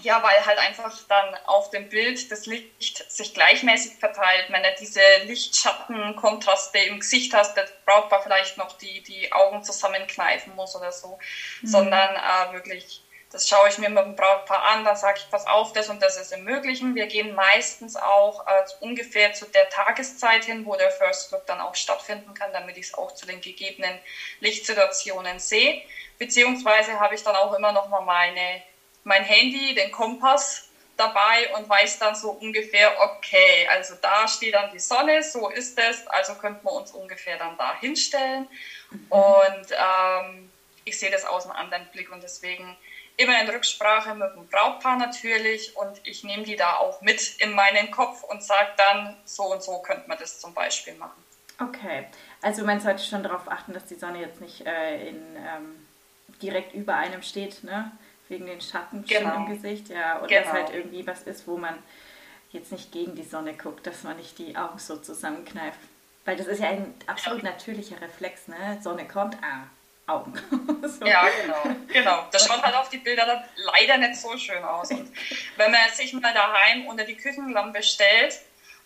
ja, 0.00 0.22
weil 0.22 0.46
halt 0.46 0.58
einfach 0.58 0.96
dann 1.08 1.34
auf 1.46 1.70
dem 1.70 1.88
Bild 1.88 2.30
das 2.30 2.46
Licht 2.46 3.10
sich 3.10 3.34
gleichmäßig 3.34 3.98
verteilt. 3.98 4.46
Wenn 4.50 4.62
du 4.62 4.68
diese 4.78 5.00
Lichtschattenkontraste 5.24 6.78
im 6.78 7.00
Gesicht 7.00 7.34
hast, 7.34 7.56
das 7.56 7.70
braucht 7.84 8.10
man 8.10 8.22
vielleicht 8.22 8.56
noch 8.56 8.78
die, 8.78 9.02
die 9.02 9.32
Augen 9.32 9.64
zusammenkneifen 9.64 10.54
muss 10.54 10.76
oder 10.76 10.92
so, 10.92 11.18
mhm. 11.62 11.66
sondern 11.66 12.14
äh, 12.14 12.52
wirklich, 12.52 13.02
das 13.36 13.46
schaue 13.46 13.68
ich 13.68 13.76
mir 13.76 13.90
mit 13.90 14.02
dem 14.02 14.16
Brautpaar 14.16 14.62
an, 14.62 14.84
dann 14.84 14.96
sage 14.96 15.18
ich, 15.18 15.30
pass 15.30 15.46
auf, 15.46 15.72
das 15.74 15.90
und 15.90 16.00
das 16.00 16.16
ist 16.16 16.32
im 16.32 16.44
Möglichen. 16.44 16.94
Wir 16.94 17.06
gehen 17.06 17.34
meistens 17.34 17.94
auch 17.94 18.46
äh, 18.46 18.64
ungefähr 18.80 19.34
zu 19.34 19.44
der 19.44 19.68
Tageszeit 19.68 20.44
hin, 20.46 20.64
wo 20.64 20.74
der 20.74 20.90
First 20.90 21.30
Look 21.32 21.44
dann 21.44 21.60
auch 21.60 21.74
stattfinden 21.74 22.32
kann, 22.32 22.54
damit 22.54 22.78
ich 22.78 22.86
es 22.86 22.94
auch 22.94 23.12
zu 23.12 23.26
den 23.26 23.42
gegebenen 23.42 23.98
Lichtsituationen 24.40 25.38
sehe. 25.38 25.82
Beziehungsweise 26.18 26.98
habe 26.98 27.14
ich 27.14 27.22
dann 27.22 27.36
auch 27.36 27.52
immer 27.52 27.72
noch 27.72 27.88
mal 27.88 28.00
meine 28.00 28.62
mein 29.04 29.22
Handy, 29.22 29.74
den 29.74 29.92
Kompass 29.92 30.66
dabei 30.96 31.54
und 31.54 31.68
weiß 31.68 31.98
dann 31.98 32.14
so 32.14 32.30
ungefähr, 32.30 32.98
okay, 33.00 33.68
also 33.68 33.94
da 34.00 34.26
steht 34.26 34.54
dann 34.54 34.70
die 34.70 34.78
Sonne, 34.78 35.22
so 35.22 35.50
ist 35.50 35.78
es, 35.78 36.06
also 36.06 36.34
könnten 36.36 36.64
wir 36.64 36.72
uns 36.72 36.90
ungefähr 36.90 37.36
dann 37.36 37.56
da 37.58 37.78
hinstellen. 37.78 38.48
Mhm. 38.90 39.06
Und 39.10 39.66
ähm, 39.78 40.50
ich 40.86 40.98
sehe 40.98 41.10
das 41.10 41.24
aus 41.24 41.44
einem 41.44 41.52
anderen 41.52 41.86
Blick 41.92 42.10
und 42.10 42.22
deswegen 42.22 42.76
immer 43.16 43.40
in 43.40 43.48
Rücksprache 43.48 44.14
mit 44.14 44.34
dem 44.34 44.46
Brautpaar 44.48 44.98
natürlich 44.98 45.76
und 45.76 46.00
ich 46.04 46.22
nehme 46.24 46.44
die 46.44 46.56
da 46.56 46.76
auch 46.76 47.00
mit 47.00 47.36
in 47.38 47.52
meinen 47.52 47.90
Kopf 47.90 48.22
und 48.24 48.42
sage 48.42 48.70
dann, 48.76 49.16
so 49.24 49.44
und 49.52 49.62
so 49.62 49.78
könnte 49.78 50.08
man 50.08 50.18
das 50.18 50.40
zum 50.40 50.52
Beispiel 50.52 50.94
machen. 50.94 51.22
Okay, 51.58 52.06
also 52.42 52.64
man 52.64 52.80
sollte 52.80 53.02
schon 53.02 53.22
darauf 53.22 53.50
achten, 53.50 53.72
dass 53.72 53.86
die 53.86 53.94
Sonne 53.94 54.20
jetzt 54.20 54.40
nicht 54.42 54.66
äh, 54.66 55.08
in, 55.08 55.36
ähm, 55.36 55.86
direkt 56.42 56.74
über 56.74 56.94
einem 56.96 57.22
steht, 57.22 57.64
ne? 57.64 57.90
wegen 58.28 58.46
den 58.46 58.60
Schatten 58.60 59.04
genau. 59.04 59.36
im 59.36 59.46
Gesicht, 59.46 59.88
ja, 59.88 60.18
oder 60.18 60.26
genau. 60.26 60.42
dass 60.42 60.52
halt 60.52 60.70
irgendwie 60.74 61.06
was 61.06 61.22
ist, 61.22 61.46
wo 61.46 61.56
man 61.56 61.78
jetzt 62.50 62.72
nicht 62.72 62.92
gegen 62.92 63.14
die 63.14 63.22
Sonne 63.22 63.54
guckt, 63.54 63.86
dass 63.86 64.02
man 64.02 64.16
nicht 64.16 64.38
die 64.38 64.56
Augen 64.56 64.78
so 64.78 64.96
zusammenkneift. 64.96 65.78
Weil 66.24 66.36
das 66.36 66.46
ist 66.48 66.60
ja 66.60 66.70
ein 66.70 66.94
absolut 67.06 67.42
natürlicher 67.42 68.00
Reflex, 68.00 68.48
ne? 68.48 68.80
Sonne 68.82 69.06
kommt, 69.06 69.36
ah, 69.42 69.68
Augen. 70.06 70.34
so. 70.82 71.04
Ja, 71.04 71.28
genau. 71.42 71.76
genau. 71.88 72.28
Das 72.30 72.46
schaut 72.46 72.62
halt 72.62 72.74
auf 72.76 72.88
die 72.88 72.98
Bilder 72.98 73.26
dann 73.26 73.44
leider 73.56 73.96
nicht 73.96 74.16
so 74.20 74.36
schön 74.38 74.62
aus. 74.62 74.90
Und 74.90 75.12
wenn 75.56 75.70
man 75.70 75.80
sich 75.92 76.12
mal 76.12 76.32
daheim 76.32 76.86
unter 76.86 77.04
die 77.04 77.16
Küchenlampe 77.16 77.82
stellt 77.82 78.40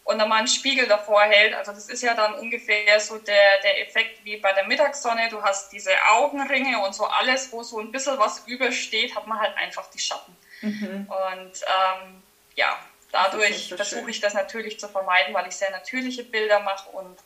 und 0.05 0.19
dann 0.19 0.29
mal 0.29 0.39
einen 0.39 0.49
Spiegel 0.49 0.87
davor 0.87 1.23
hält. 1.23 1.55
Also 1.55 1.73
das 1.73 1.89
ist 1.89 2.03
ja 2.03 2.15
dann 2.15 2.35
ungefähr 2.35 2.99
so 3.01 3.19
der, 3.19 3.61
der 3.63 3.87
Effekt 3.87 4.25
wie 4.25 4.39
bei 4.39 4.53
der 4.53 4.67
Mittagssonne. 4.67 5.29
Du 5.29 5.43
hast 5.43 5.73
diese 5.73 5.93
Augenringe 6.11 6.81
und 6.81 6.95
so 6.95 7.05
alles, 7.05 7.53
wo 7.53 7.63
so 7.63 7.79
ein 7.81 7.93
bisschen 7.93 8.19
was 8.19 8.47
übersteht, 8.47 9.15
hat 9.15 9.27
man 9.27 9.39
halt 9.39 9.57
einfach 9.57 9.89
die 9.91 9.99
Schatten. 9.99 10.37
Mhm. 10.63 11.07
Und 11.09 11.53
ähm, 11.53 12.23
ja, 12.55 12.79
dadurch 13.13 13.69
so 13.69 13.77
versuche 13.77 14.11
ich 14.11 14.21
das 14.21 14.35
natürlich 14.35 14.81
zu 14.81 14.89
vermeiden, 14.89 15.35
weil 15.35 15.47
ich 15.47 15.57
sehr 15.57 15.71
natürliche 15.71 16.25
Bilder 16.25 16.61
mache 16.61 16.89
und 16.91 17.19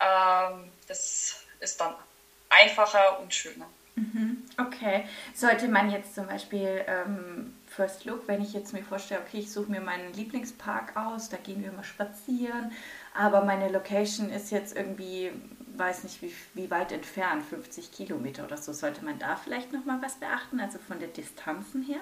ähm, 0.00 0.72
das 0.88 1.44
ist 1.60 1.80
dann 1.80 1.94
einfacher 2.52 3.20
und 3.20 3.32
schöner. 3.32 3.66
Mhm. 3.94 4.38
Okay. 4.58 5.04
Sollte 5.34 5.68
man 5.68 5.90
jetzt 5.90 6.14
zum 6.14 6.26
Beispiel 6.26 6.84
ähm, 6.86 7.54
First 7.66 8.04
Look, 8.04 8.26
wenn 8.26 8.42
ich 8.42 8.52
jetzt 8.52 8.72
mir 8.72 8.82
vorstelle, 8.82 9.20
okay, 9.20 9.38
ich 9.38 9.52
suche 9.52 9.70
mir 9.70 9.80
meinen 9.80 10.12
Lieblingspark 10.14 10.96
aus, 10.96 11.28
da 11.28 11.36
gehen 11.36 11.62
wir 11.62 11.72
mal 11.72 11.84
spazieren, 11.84 12.72
aber 13.14 13.44
meine 13.44 13.68
Location 13.68 14.30
ist 14.30 14.50
jetzt 14.50 14.76
irgendwie, 14.76 15.30
weiß 15.76 16.04
nicht 16.04 16.22
wie, 16.22 16.32
wie 16.54 16.70
weit 16.70 16.92
entfernt, 16.92 17.44
50 17.44 17.92
Kilometer 17.92 18.44
oder 18.44 18.56
so, 18.56 18.72
sollte 18.72 19.04
man 19.04 19.18
da 19.18 19.36
vielleicht 19.36 19.72
nochmal 19.72 20.00
was 20.00 20.14
beachten, 20.14 20.60
also 20.60 20.78
von 20.78 20.98
der 20.98 21.08
Distanzen 21.08 21.82
her? 21.82 22.00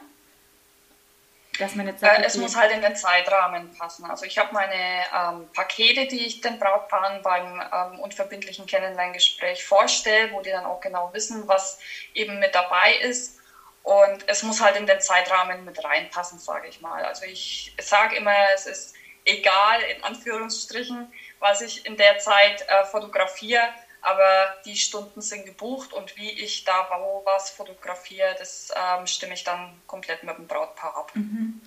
Dass 1.61 1.75
man 1.75 1.87
jetzt 1.87 2.01
sagt, 2.01 2.21
äh, 2.21 2.25
es 2.25 2.37
muss 2.37 2.57
halt 2.57 2.73
in 2.73 2.81
den 2.81 2.97
Zeitrahmen 2.97 3.77
passen. 3.77 4.07
Also 4.07 4.25
ich 4.25 4.39
habe 4.39 4.53
meine 4.55 5.05
ähm, 5.15 5.49
Pakete, 5.53 6.07
die 6.07 6.27
ich 6.27 6.41
den 6.41 6.59
Brautpaaren 6.59 7.23
beim 7.23 7.63
ähm, 7.73 8.01
unverbindlichen 8.01 8.67
Kennenlerngespräch 8.67 9.65
vorstelle, 9.65 10.33
wo 10.33 10.41
die 10.41 10.51
dann 10.51 10.65
auch 10.65 10.81
genau 10.81 11.13
wissen, 11.13 11.47
was 11.47 11.79
eben 12.15 12.39
mit 12.39 12.55
dabei 12.55 12.95
ist. 13.03 13.39
Und 13.83 14.27
es 14.27 14.43
muss 14.43 14.63
halt 14.63 14.77
in 14.77 14.87
den 14.87 15.01
Zeitrahmen 15.01 15.65
mit 15.65 15.85
reinpassen, 15.85 16.39
sage 16.39 16.69
ich 16.69 16.81
mal. 16.81 17.05
Also 17.05 17.25
ich 17.25 17.75
sage 17.79 18.17
immer, 18.17 18.35
es 18.55 18.67
ist 18.67 18.95
egal, 19.25 19.83
in 19.83 20.03
Anführungsstrichen, 20.03 21.13
was 21.41 21.61
ich 21.61 21.85
in 21.85 21.97
der 21.97 22.19
Zeit 22.19 22.65
äh, 22.69 22.85
fotografiere, 22.85 23.69
aber 24.03 24.55
die 24.65 24.77
Stunden 24.77 25.21
sind 25.21 25.47
gebucht 25.47 25.93
und 25.93 26.17
wie 26.17 26.31
ich 26.31 26.65
da 26.65 26.89
wo 26.91 27.23
was 27.25 27.51
fotografiere, 27.51 28.35
das 28.39 28.73
ähm, 28.75 29.07
stimme 29.07 29.35
ich 29.35 29.45
dann 29.45 29.81
komplett 29.87 30.23
mit 30.23 30.37
dem 30.37 30.47
Brautpaar 30.47 30.97
ab. 30.97 31.13
Mhm. 31.15 31.61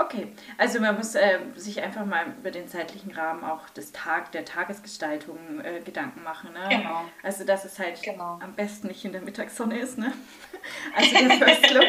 Okay, 0.00 0.28
also 0.56 0.80
man 0.80 0.96
muss 0.96 1.14
äh, 1.14 1.40
sich 1.56 1.82
einfach 1.82 2.06
mal 2.06 2.34
über 2.38 2.50
den 2.50 2.68
zeitlichen 2.68 3.12
Rahmen 3.12 3.44
auch 3.44 3.68
des 3.70 3.92
Tag, 3.92 4.32
der 4.32 4.46
Tagesgestaltung 4.46 5.60
äh, 5.60 5.80
Gedanken 5.80 6.22
machen. 6.22 6.54
Ne? 6.54 6.68
Genau. 6.70 7.04
Also 7.22 7.44
dass 7.44 7.66
es 7.66 7.78
halt 7.78 8.02
genau. 8.02 8.38
am 8.42 8.54
besten 8.54 8.88
nicht 8.88 9.04
in 9.04 9.12
der 9.12 9.20
Mittagssonne 9.20 9.78
ist, 9.78 9.98
ne? 9.98 10.12
Also 10.94 11.16
der 11.16 11.30
First 11.38 11.70
Look. 11.70 11.84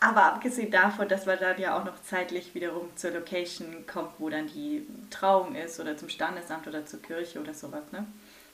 Aber 0.00 0.24
abgesehen 0.24 0.70
davon, 0.70 1.08
dass 1.08 1.26
man 1.26 1.38
dann 1.38 1.58
ja 1.60 1.78
auch 1.78 1.84
noch 1.84 2.00
zeitlich 2.02 2.54
wiederum 2.54 2.94
zur 2.96 3.10
Location 3.10 3.84
kommt, 3.86 4.12
wo 4.18 4.28
dann 4.28 4.46
die 4.46 4.86
Trauung 5.10 5.54
ist 5.54 5.80
oder 5.80 5.96
zum 5.96 6.08
Standesamt 6.08 6.66
oder 6.66 6.86
zur 6.86 7.02
Kirche 7.02 7.40
oder 7.40 7.54
sowas, 7.54 7.90
ne? 7.92 8.06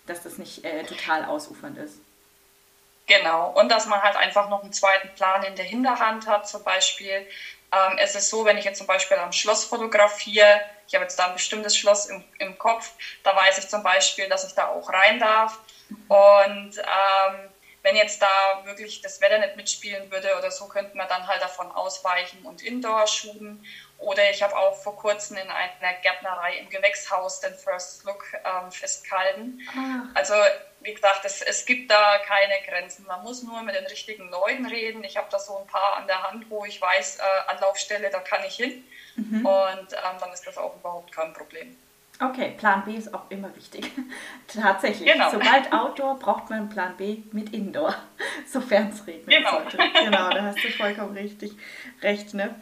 Dass 0.07 0.23
das 0.23 0.39
nicht 0.39 0.65
äh, 0.65 0.85
total 0.85 1.25
ausufernd 1.25 1.79
ist. 1.79 1.99
Genau, 3.07 3.51
und 3.51 3.69
dass 3.69 3.87
man 3.87 4.03
halt 4.03 4.17
einfach 4.17 4.49
noch 4.49 4.63
einen 4.63 4.73
zweiten 4.73 5.13
Plan 5.15 5.43
in 5.43 5.57
der 5.57 5.65
Hinterhand 5.65 6.27
hat, 6.27 6.49
zum 6.49 6.63
Beispiel, 6.63 7.27
ähm, 7.73 7.99
es 7.99 8.15
ist 8.15 8.31
so, 8.31 8.45
wenn 8.45 8.59
ich 8.59 8.65
jetzt 8.65 8.79
zum 8.79 8.87
Beispiel 8.87 9.17
am 9.17 9.33
Schloss 9.33 9.65
fotografiere, 9.65 10.61
ich 10.87 10.95
habe 10.95 11.05
jetzt 11.05 11.19
da 11.19 11.27
ein 11.27 11.33
bestimmtes 11.33 11.77
Schloss 11.77 12.07
im, 12.07 12.23
im 12.39 12.59
Kopf, 12.59 12.93
da 13.23 13.35
weiß 13.35 13.59
ich 13.59 13.69
zum 13.69 13.83
Beispiel, 13.83 14.29
dass 14.29 14.47
ich 14.47 14.55
da 14.55 14.69
auch 14.69 14.89
rein 14.91 15.19
darf. 15.19 15.59
Und 16.09 16.79
ähm, 16.79 17.51
wenn 17.83 17.97
jetzt 17.97 18.23
da 18.23 18.63
wirklich 18.65 19.01
das 19.01 19.21
Wetter 19.21 19.39
nicht 19.39 19.57
mitspielen 19.57 20.11
würde 20.11 20.37
oder 20.39 20.51
so, 20.51 20.69
könnte 20.69 20.97
man 20.97 21.09
dann 21.09 21.27
halt 21.27 21.43
davon 21.43 21.71
ausweichen 21.73 22.43
und 22.45 22.63
Indoor 22.63 23.07
shooten. 23.07 23.65
Oder 24.03 24.31
ich 24.31 24.43
habe 24.43 24.57
auch 24.57 24.75
vor 24.75 24.97
kurzem 24.97 25.37
in 25.37 25.49
einer 25.49 25.93
Gärtnerei 26.03 26.57
im 26.59 26.69
Gewächshaus 26.69 27.41
den 27.41 27.55
First 27.55 28.05
Look 28.05 28.25
ähm, 28.35 28.71
festgehalten. 28.71 29.61
Ah. 29.77 30.09
Also 30.15 30.35
wie 30.81 30.93
gesagt, 30.93 31.25
es, 31.25 31.41
es 31.41 31.65
gibt 31.65 31.91
da 31.91 32.19
keine 32.27 32.55
Grenzen. 32.67 33.07
Man 33.07 33.23
muss 33.23 33.45
nur 33.45 33.63
mit 33.63 33.77
den 33.77 33.87
richtigen 33.87 34.29
Leuten 34.31 34.67
reden. 34.67 35.05
Ich 35.05 35.17
habe 35.17 35.29
da 35.31 35.39
so 35.39 35.59
ein 35.59 35.67
paar 35.69 35.97
an 35.99 36.09
der 36.09 36.23
Hand, 36.23 36.51
wo 36.51 36.65
ich 36.65 36.81
weiß, 36.81 37.19
äh, 37.19 37.51
Anlaufstelle, 37.53 38.11
da 38.11 38.19
kann 38.19 38.41
ich 38.45 38.57
hin. 38.57 38.85
Mhm. 39.15 39.47
Und 39.47 39.93
ähm, 39.93 40.19
dann 40.19 40.33
ist 40.33 40.47
das 40.47 40.59
auch 40.59 40.75
überhaupt 40.77 41.13
kein 41.13 41.33
Problem. 41.33 41.77
Okay, 42.21 42.55
Plan 42.57 42.85
B 42.85 42.95
ist 42.95 43.13
auch 43.15 43.31
immer 43.31 43.55
wichtig. 43.57 43.91
Tatsächlich. 44.47 45.13
Genau. 45.13 45.31
Sobald 45.31 45.73
Outdoor 45.73 46.19
braucht 46.19 46.51
man 46.51 46.69
Plan 46.69 46.97
B 46.97 47.19
mit 47.33 47.53
Indoor, 47.53 47.95
sofern 48.47 48.91
es 48.91 49.07
regnet 49.07 49.29
genau. 49.29 49.53
sollte. 49.53 49.79
Genau, 49.79 50.31
da 50.31 50.43
hast 50.43 50.63
du 50.63 50.69
vollkommen 50.71 51.17
richtig 51.17 51.53
recht. 52.03 52.35
Ne? 52.35 52.55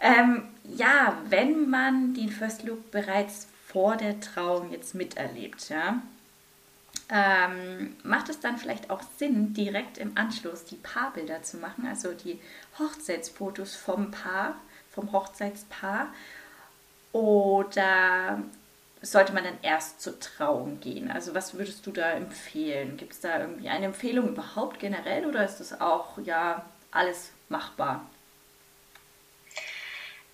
Ähm, 0.00 0.48
ja, 0.74 1.18
wenn 1.28 1.68
man 1.70 2.14
den 2.14 2.30
First 2.30 2.62
Look 2.62 2.90
bereits 2.90 3.48
vor 3.66 3.96
der 3.96 4.20
Trauung 4.20 4.72
jetzt 4.72 4.94
miterlebt, 4.94 5.68
ja, 5.68 6.00
ähm, 7.08 7.96
macht 8.02 8.28
es 8.28 8.40
dann 8.40 8.58
vielleicht 8.58 8.90
auch 8.90 9.02
Sinn, 9.18 9.54
direkt 9.54 9.98
im 9.98 10.16
Anschluss 10.16 10.64
die 10.64 10.76
Paarbilder 10.76 11.42
zu 11.42 11.58
machen, 11.58 11.86
also 11.86 12.12
die 12.12 12.40
Hochzeitsfotos 12.78 13.76
vom 13.76 14.10
Paar, 14.10 14.56
vom 14.90 15.12
Hochzeitspaar? 15.12 16.08
Oder 17.12 18.42
sollte 19.02 19.32
man 19.32 19.44
dann 19.44 19.58
erst 19.62 20.00
zur 20.00 20.18
Trauung 20.18 20.80
gehen? 20.80 21.10
Also 21.10 21.34
was 21.34 21.54
würdest 21.54 21.86
du 21.86 21.92
da 21.92 22.10
empfehlen? 22.10 22.96
Gibt 22.96 23.12
es 23.12 23.20
da 23.20 23.40
irgendwie 23.40 23.68
eine 23.68 23.86
Empfehlung 23.86 24.28
überhaupt 24.28 24.80
generell 24.80 25.26
oder 25.26 25.44
ist 25.44 25.58
das 25.58 25.80
auch 25.80 26.18
ja 26.24 26.64
alles 26.90 27.30
machbar? 27.48 28.04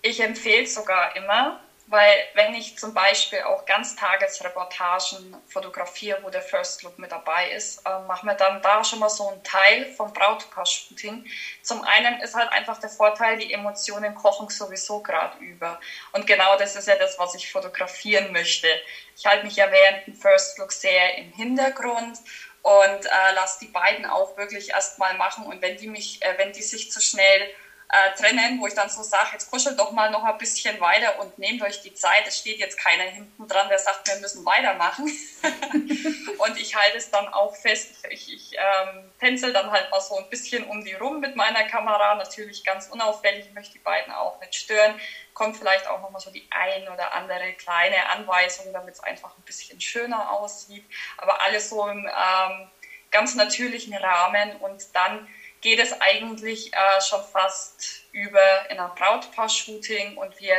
Ich 0.05 0.19
empfehle 0.19 0.67
sogar 0.67 1.15
immer, 1.15 1.57
weil 1.85 2.25
wenn 2.33 2.53
ich 2.55 2.77
zum 2.77 2.93
Beispiel 2.93 3.41
auch 3.43 3.63
Ganztagesreportagen 3.65 5.37
fotografiere, 5.47 6.21
wo 6.23 6.29
der 6.29 6.41
First 6.41 6.83
Look 6.83 6.97
mit 6.99 7.11
dabei 7.13 7.49
ist, 7.51 7.79
äh, 7.85 7.99
machen 7.99 8.27
wir 8.27 8.35
dann 8.35 8.61
da 8.61 8.83
schon 8.83 8.99
mal 8.99 9.09
so 9.09 9.27
einen 9.29 9.43
Teil 9.43 9.85
vom 9.87 10.11
Brautpaar-Shooting. 10.13 11.23
Zum 11.61 11.83
einen 11.83 12.19
ist 12.19 12.33
halt 12.35 12.51
einfach 12.51 12.77
der 12.79 12.89
Vorteil, 12.89 13.37
die 13.37 13.51
Emotionen 13.53 14.13
kochen 14.13 14.49
sowieso 14.49 14.99
gerade 15.01 15.37
über. 15.37 15.79
Und 16.11 16.27
genau 16.27 16.57
das 16.57 16.75
ist 16.75 16.87
ja 16.87 16.95
das, 16.97 17.17
was 17.17 17.33
ich 17.33 17.49
fotografieren 17.49 18.31
möchte. 18.33 18.81
Ich 19.15 19.25
halte 19.25 19.45
mich 19.45 19.55
ja 19.55 19.71
während 19.71 20.05
dem 20.05 20.15
First 20.15 20.57
Look 20.57 20.73
sehr 20.73 21.17
im 21.17 21.31
Hintergrund 21.31 22.19
und 22.61 23.05
äh, 23.05 23.31
lasse 23.33 23.57
die 23.61 23.67
beiden 23.67 24.05
auch 24.05 24.35
wirklich 24.37 24.69
erstmal 24.71 25.13
machen. 25.15 25.45
Und 25.45 25.61
wenn 25.61 25.77
die 25.77 25.87
mich, 25.87 26.21
äh, 26.21 26.37
wenn 26.37 26.51
die 26.53 26.61
sich 26.63 26.89
zu 26.89 27.01
schnell 27.01 27.49
äh, 27.93 28.11
trennen, 28.17 28.59
wo 28.59 28.65
ich 28.65 28.73
dann 28.73 28.89
so 28.89 29.03
sage, 29.03 29.29
jetzt 29.33 29.51
kuschelt 29.51 29.77
doch 29.77 29.91
mal 29.91 30.09
noch 30.09 30.23
ein 30.23 30.37
bisschen 30.39 30.79
weiter 30.79 31.19
und 31.19 31.37
nehmt 31.37 31.61
euch 31.61 31.79
die 31.81 31.93
Zeit. 31.93 32.25
Es 32.25 32.39
steht 32.39 32.57
jetzt 32.57 32.75
keiner 32.75 33.03
hinten 33.03 33.47
dran, 33.47 33.69
der 33.69 33.77
sagt, 33.77 34.07
wir 34.07 34.15
müssen 34.15 34.43
weitermachen. 34.43 35.05
und 36.39 36.57
ich 36.57 36.75
halte 36.75 36.97
es 36.97 37.11
dann 37.11 37.27
auch 37.27 37.55
fest. 37.55 37.91
Ich, 38.09 38.33
ich 38.33 38.53
ähm, 38.53 39.11
tänzel 39.19 39.53
dann 39.53 39.69
halt 39.69 39.91
mal 39.91 40.01
so 40.01 40.17
ein 40.17 40.27
bisschen 40.27 40.63
um 40.65 40.83
die 40.83 40.93
rum 40.93 41.19
mit 41.19 41.35
meiner 41.35 41.65
Kamera, 41.65 42.15
natürlich 42.15 42.63
ganz 42.63 42.87
unauffällig, 42.87 43.45
ich 43.45 43.53
möchte 43.53 43.73
die 43.73 43.79
beiden 43.79 44.11
auch 44.11 44.39
nicht 44.39 44.55
stören. 44.55 44.99
Kommt 45.35 45.57
vielleicht 45.57 45.85
auch 45.85 46.01
nochmal 46.01 46.21
so 46.21 46.31
die 46.31 46.47
ein 46.49 46.87
oder 46.87 47.13
andere 47.13 47.53
kleine 47.53 48.09
Anweisung, 48.09 48.73
damit 48.73 48.95
es 48.95 49.01
einfach 49.01 49.37
ein 49.37 49.43
bisschen 49.43 49.79
schöner 49.79 50.31
aussieht. 50.31 50.85
Aber 51.17 51.41
alles 51.41 51.69
so 51.69 51.87
im 51.87 52.07
ähm, 52.07 52.71
ganz 53.11 53.35
natürlichen 53.35 53.93
Rahmen 53.93 54.55
und 54.55 54.83
dann 54.95 55.27
geht 55.63 55.79
es 55.79 55.99
eigentlich 56.01 56.71
äh, 56.73 57.01
schon 57.01 57.23
fast 57.23 58.03
über 58.11 58.69
in 58.69 58.79
ein 58.79 58.91
Brautpaar-Shooting 58.95 60.17
und 60.17 60.39
wir 60.39 60.55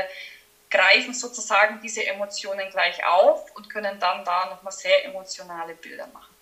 greifen 0.70 1.14
sozusagen 1.14 1.78
diese 1.82 2.04
Emotionen 2.04 2.68
gleich 2.70 3.04
auf 3.06 3.54
und 3.54 3.70
können 3.70 4.00
dann 4.00 4.24
da 4.24 4.46
nochmal 4.46 4.72
sehr 4.72 5.04
emotionale 5.04 5.74
Bilder 5.74 6.08
machen. 6.08 6.34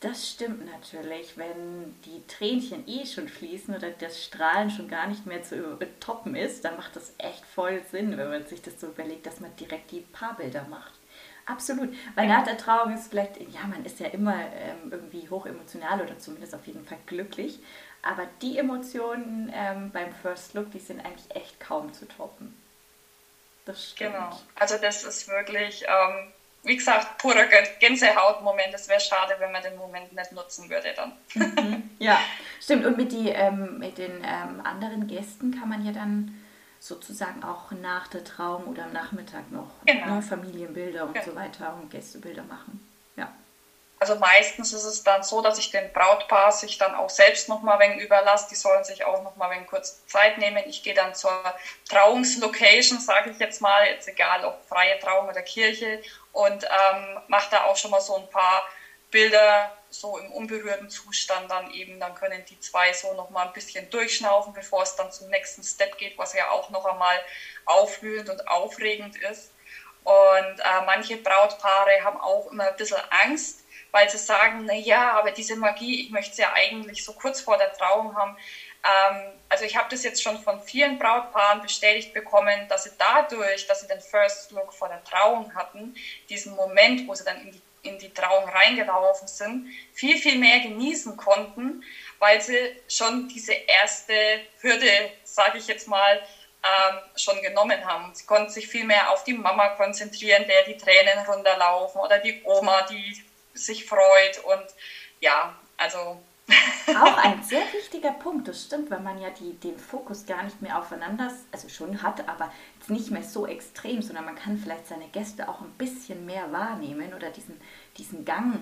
Das 0.00 0.30
stimmt 0.30 0.64
natürlich, 0.64 1.36
wenn 1.36 2.00
die 2.04 2.24
Tränchen 2.28 2.86
eh 2.86 3.04
schon 3.04 3.28
fließen 3.28 3.74
oder 3.74 3.90
das 3.90 4.22
Strahlen 4.22 4.70
schon 4.70 4.86
gar 4.86 5.08
nicht 5.08 5.26
mehr 5.26 5.42
zu 5.42 5.76
toppen 5.98 6.36
ist, 6.36 6.64
dann 6.64 6.76
macht 6.76 6.94
das 6.94 7.12
echt 7.18 7.44
voll 7.52 7.82
Sinn, 7.90 8.16
wenn 8.16 8.28
man 8.28 8.46
sich 8.46 8.62
das 8.62 8.80
so 8.80 8.88
überlegt, 8.88 9.26
dass 9.26 9.40
man 9.40 9.56
direkt 9.56 9.90
die 9.90 10.02
Paarbilder 10.02 10.62
macht. 10.70 10.92
Absolut, 11.48 11.94
weil 12.14 12.28
nach 12.28 12.44
der 12.44 12.58
Trauung 12.58 12.92
ist 12.92 13.08
vielleicht, 13.08 13.40
ja, 13.40 13.66
man 13.66 13.82
ist 13.84 14.00
ja 14.00 14.08
immer 14.08 14.36
ähm, 14.36 14.92
irgendwie 14.92 15.28
hoch 15.30 15.46
emotional 15.46 16.02
oder 16.02 16.18
zumindest 16.18 16.54
auf 16.54 16.66
jeden 16.66 16.84
Fall 16.84 16.98
glücklich, 17.06 17.58
aber 18.02 18.26
die 18.42 18.58
Emotionen 18.58 19.50
ähm, 19.54 19.90
beim 19.90 20.12
First 20.20 20.52
Look, 20.52 20.70
die 20.72 20.78
sind 20.78 21.04
eigentlich 21.04 21.34
echt 21.34 21.58
kaum 21.58 21.92
zu 21.94 22.06
toppen. 22.06 22.54
Das 23.64 23.90
stimmt. 23.90 24.12
Genau, 24.12 24.38
also 24.56 24.76
das 24.76 25.04
ist 25.04 25.28
wirklich, 25.28 25.84
ähm, 25.88 26.32
wie 26.64 26.76
gesagt, 26.76 27.18
purer 27.18 27.46
Gänsehautmoment. 27.80 28.74
Es 28.74 28.88
wäre 28.88 29.00
schade, 29.00 29.34
wenn 29.38 29.50
man 29.50 29.62
den 29.62 29.76
Moment 29.76 30.12
nicht 30.12 30.32
nutzen 30.32 30.68
würde 30.68 30.94
dann. 30.94 31.12
Mhm. 31.34 31.90
ja, 31.98 32.20
stimmt. 32.60 32.84
Und 32.84 32.98
mit, 32.98 33.10
die, 33.12 33.30
ähm, 33.30 33.78
mit 33.78 33.96
den 33.96 34.22
ähm, 34.22 34.60
anderen 34.64 35.06
Gästen 35.06 35.58
kann 35.58 35.70
man 35.70 35.84
ja 35.84 35.92
dann 35.92 36.34
sozusagen 36.80 37.42
auch 37.42 37.70
nach 37.72 38.08
der 38.08 38.24
Trauung 38.24 38.66
oder 38.66 38.84
am 38.84 38.92
Nachmittag 38.92 39.50
noch 39.50 39.70
genau. 39.84 40.16
ne, 40.16 40.22
Familienbilder 40.22 41.04
und 41.04 41.14
genau. 41.14 41.26
so 41.26 41.34
weiter 41.34 41.74
und 41.74 41.90
Gästebilder 41.90 42.42
machen. 42.44 42.88
Ja. 43.16 43.32
Also 44.00 44.14
meistens 44.16 44.72
ist 44.72 44.84
es 44.84 45.02
dann 45.02 45.24
so, 45.24 45.42
dass 45.42 45.58
ich 45.58 45.70
den 45.70 45.92
Brautpaar 45.92 46.52
sich 46.52 46.78
dann 46.78 46.94
auch 46.94 47.10
selbst 47.10 47.48
noch 47.48 47.62
mal 47.62 47.80
wegen 47.80 47.98
überlasse. 47.98 48.46
Die 48.50 48.54
sollen 48.54 48.84
sich 48.84 49.04
auch 49.04 49.24
noch 49.24 49.34
mal 49.36 49.50
wegen 49.50 49.66
kurz 49.66 50.06
Zeit 50.06 50.38
nehmen. 50.38 50.62
Ich 50.66 50.84
gehe 50.84 50.94
dann 50.94 51.14
zur 51.16 51.42
Trauungslocation, 51.88 53.00
sage 53.00 53.30
ich 53.30 53.38
jetzt 53.38 53.60
mal, 53.60 53.86
jetzt 53.86 54.06
egal 54.06 54.44
ob 54.44 54.64
freie 54.68 54.98
Trauung 55.00 55.28
oder 55.28 55.42
Kirche 55.42 56.00
und 56.32 56.64
ähm, 56.64 57.18
mache 57.26 57.50
da 57.50 57.64
auch 57.64 57.76
schon 57.76 57.90
mal 57.90 58.00
so 58.00 58.16
ein 58.16 58.30
paar 58.30 58.62
Bilder 59.10 59.72
so 59.90 60.18
im 60.18 60.30
unberührten 60.32 60.88
Zustand 60.90 61.50
dann 61.50 61.70
eben, 61.70 61.98
dann 61.98 62.14
können 62.14 62.44
die 62.44 62.60
zwei 62.60 62.92
so 62.92 63.14
noch 63.14 63.30
mal 63.30 63.46
ein 63.46 63.52
bisschen 63.52 63.88
durchschnaufen, 63.90 64.52
bevor 64.52 64.82
es 64.82 64.94
dann 64.94 65.10
zum 65.10 65.28
nächsten 65.28 65.62
Step 65.62 65.96
geht, 65.96 66.18
was 66.18 66.34
ja 66.34 66.50
auch 66.50 66.68
noch 66.70 66.84
einmal 66.84 67.22
aufwühlend 67.64 68.28
und 68.28 68.46
aufregend 68.48 69.16
ist. 69.16 69.52
Und 70.04 70.60
äh, 70.60 70.80
manche 70.84 71.16
Brautpaare 71.18 72.02
haben 72.02 72.16
auch 72.18 72.46
immer 72.46 72.68
ein 72.68 72.76
bisschen 72.76 73.00
Angst, 73.10 73.64
weil 73.90 74.08
sie 74.08 74.18
sagen, 74.18 74.64
na 74.64 74.74
ja, 74.74 75.12
aber 75.12 75.30
diese 75.32 75.56
Magie, 75.56 76.00
ich 76.02 76.10
möchte 76.10 76.34
sie 76.36 76.42
ja 76.42 76.52
eigentlich 76.52 77.04
so 77.04 77.12
kurz 77.12 77.40
vor 77.40 77.56
der 77.58 77.72
Trauung 77.72 78.14
haben. 78.14 78.36
Ähm, 78.84 79.40
also 79.48 79.64
ich 79.64 79.76
habe 79.76 79.88
das 79.90 80.02
jetzt 80.02 80.22
schon 80.22 80.38
von 80.38 80.60
vielen 80.60 80.98
Brautpaaren 80.98 81.60
bestätigt 81.60 82.12
bekommen, 82.12 82.68
dass 82.68 82.84
sie 82.84 82.92
dadurch, 82.96 83.66
dass 83.66 83.80
sie 83.80 83.86
den 83.86 84.00
First 84.00 84.50
Look 84.52 84.72
vor 84.72 84.88
der 84.88 85.02
Trauung 85.04 85.54
hatten, 85.54 85.94
diesen 86.28 86.54
Moment, 86.54 87.06
wo 87.06 87.14
sie 87.14 87.24
dann 87.24 87.40
in 87.40 87.50
die 87.50 87.62
in 87.88 87.98
die 87.98 88.12
Trauung 88.12 88.48
reingelaufen 88.48 89.28
sind, 89.28 89.66
viel, 89.92 90.16
viel 90.16 90.38
mehr 90.38 90.60
genießen 90.60 91.16
konnten, 91.16 91.82
weil 92.18 92.40
sie 92.40 92.70
schon 92.88 93.28
diese 93.28 93.52
erste 93.52 94.40
Hürde, 94.60 95.10
sage 95.24 95.58
ich 95.58 95.66
jetzt 95.66 95.88
mal, 95.88 96.20
ähm, 96.62 96.98
schon 97.16 97.40
genommen 97.42 97.84
haben. 97.84 98.14
Sie 98.14 98.26
konnten 98.26 98.50
sich 98.50 98.66
viel 98.66 98.84
mehr 98.84 99.10
auf 99.10 99.24
die 99.24 99.32
Mama 99.32 99.68
konzentrieren, 99.70 100.46
der 100.46 100.62
die 100.64 100.76
Tränen 100.76 101.18
runterlaufen 101.20 102.00
oder 102.00 102.18
die 102.18 102.40
Oma, 102.42 102.82
die 102.82 103.16
sich 103.54 103.84
freut 103.84 104.38
und 104.38 104.66
ja, 105.20 105.56
also 105.76 106.20
auch 106.48 107.16
ein 107.18 107.42
sehr 107.42 107.62
wichtiger 107.72 108.12
Punkt, 108.12 108.48
das 108.48 108.64
stimmt, 108.64 108.90
weil 108.90 109.00
man 109.00 109.20
ja 109.20 109.30
die, 109.30 109.54
den 109.54 109.78
Fokus 109.78 110.26
gar 110.26 110.42
nicht 110.42 110.62
mehr 110.62 110.78
aufeinander, 110.78 111.30
also 111.52 111.68
schon 111.68 112.02
hat, 112.02 112.28
aber 112.28 112.50
jetzt 112.78 112.90
nicht 112.90 113.10
mehr 113.10 113.22
so 113.22 113.46
extrem, 113.46 114.02
sondern 114.02 114.24
man 114.24 114.36
kann 114.36 114.56
vielleicht 114.56 114.86
seine 114.86 115.08
Gäste 115.08 115.48
auch 115.48 115.60
ein 115.60 115.72
bisschen 115.72 116.24
mehr 116.26 116.50
wahrnehmen 116.52 117.12
oder 117.14 117.30
diesen, 117.30 117.60
diesen 117.96 118.24
Gang 118.24 118.60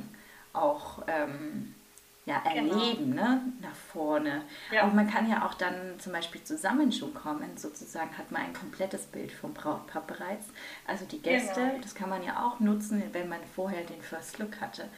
auch 0.52 1.02
ähm, 1.06 1.74
ja, 2.26 2.40
genau. 2.40 2.72
erleben, 2.74 3.10
genau. 3.12 3.22
ne, 3.22 3.52
nach 3.60 3.74
vorne. 3.74 4.42
Ja. 4.72 4.84
Und 4.84 4.96
man 4.96 5.08
kann 5.08 5.30
ja 5.30 5.46
auch 5.46 5.54
dann 5.54 5.98
zum 5.98 6.12
Beispiel 6.12 6.42
zusammen 6.42 6.90
schon 6.90 7.14
kommen, 7.14 7.56
sozusagen 7.56 8.18
hat 8.18 8.32
man 8.32 8.42
ein 8.42 8.52
komplettes 8.52 9.06
Bild 9.06 9.30
vom 9.30 9.54
Brautpaar 9.54 10.02
bereits. 10.06 10.48
Also 10.86 11.04
die 11.04 11.22
Gäste, 11.22 11.60
genau. 11.60 11.78
das 11.80 11.94
kann 11.94 12.10
man 12.10 12.24
ja 12.24 12.44
auch 12.44 12.58
nutzen, 12.58 13.02
wenn 13.12 13.28
man 13.28 13.38
vorher 13.54 13.84
den 13.84 14.02
First 14.02 14.38
Look 14.38 14.60
hatte. 14.60 14.88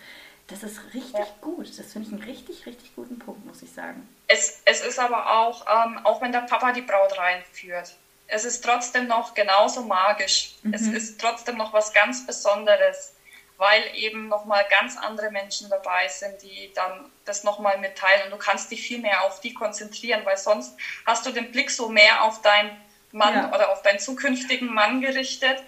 Das 0.48 0.62
ist 0.62 0.80
richtig 0.94 1.12
ja. 1.12 1.26
gut. 1.40 1.68
Das 1.78 1.92
finde 1.92 2.08
ich 2.08 2.14
einen 2.14 2.22
richtig, 2.22 2.66
richtig 2.66 2.94
guten 2.96 3.18
Punkt, 3.18 3.44
muss 3.46 3.62
ich 3.62 3.70
sagen. 3.70 4.08
Es, 4.26 4.62
es 4.64 4.80
ist 4.80 4.98
aber 4.98 5.38
auch, 5.38 5.66
ähm, 5.66 5.98
auch 6.04 6.20
wenn 6.22 6.32
der 6.32 6.40
Papa 6.40 6.72
die 6.72 6.82
Braut 6.82 7.18
reinführt, 7.18 7.94
es 8.28 8.44
ist 8.44 8.62
trotzdem 8.64 9.08
noch 9.08 9.34
genauso 9.34 9.82
magisch. 9.82 10.54
Mhm. 10.62 10.74
Es 10.74 10.82
ist 10.82 11.20
trotzdem 11.20 11.56
noch 11.56 11.72
was 11.72 11.92
ganz 11.92 12.26
Besonderes, 12.26 13.14
weil 13.58 13.82
eben 13.94 14.28
nochmal 14.28 14.64
ganz 14.80 14.96
andere 14.96 15.30
Menschen 15.30 15.68
dabei 15.68 16.08
sind, 16.08 16.42
die 16.42 16.72
dann 16.74 17.10
das 17.26 17.44
nochmal 17.44 17.78
mitteilen. 17.78 18.24
Und 18.24 18.30
du 18.30 18.36
kannst 18.38 18.70
dich 18.70 18.82
viel 18.82 19.00
mehr 19.00 19.24
auf 19.24 19.40
die 19.40 19.52
konzentrieren, 19.52 20.24
weil 20.24 20.38
sonst 20.38 20.76
hast 21.04 21.26
du 21.26 21.30
den 21.30 21.52
Blick 21.52 21.70
so 21.70 21.88
mehr 21.88 22.22
auf 22.22 22.40
deinen 22.40 22.70
Mann 23.12 23.34
ja. 23.34 23.54
oder 23.54 23.70
auf 23.70 23.82
deinen 23.82 23.98
zukünftigen 23.98 24.72
Mann 24.72 25.00
gerichtet 25.00 25.62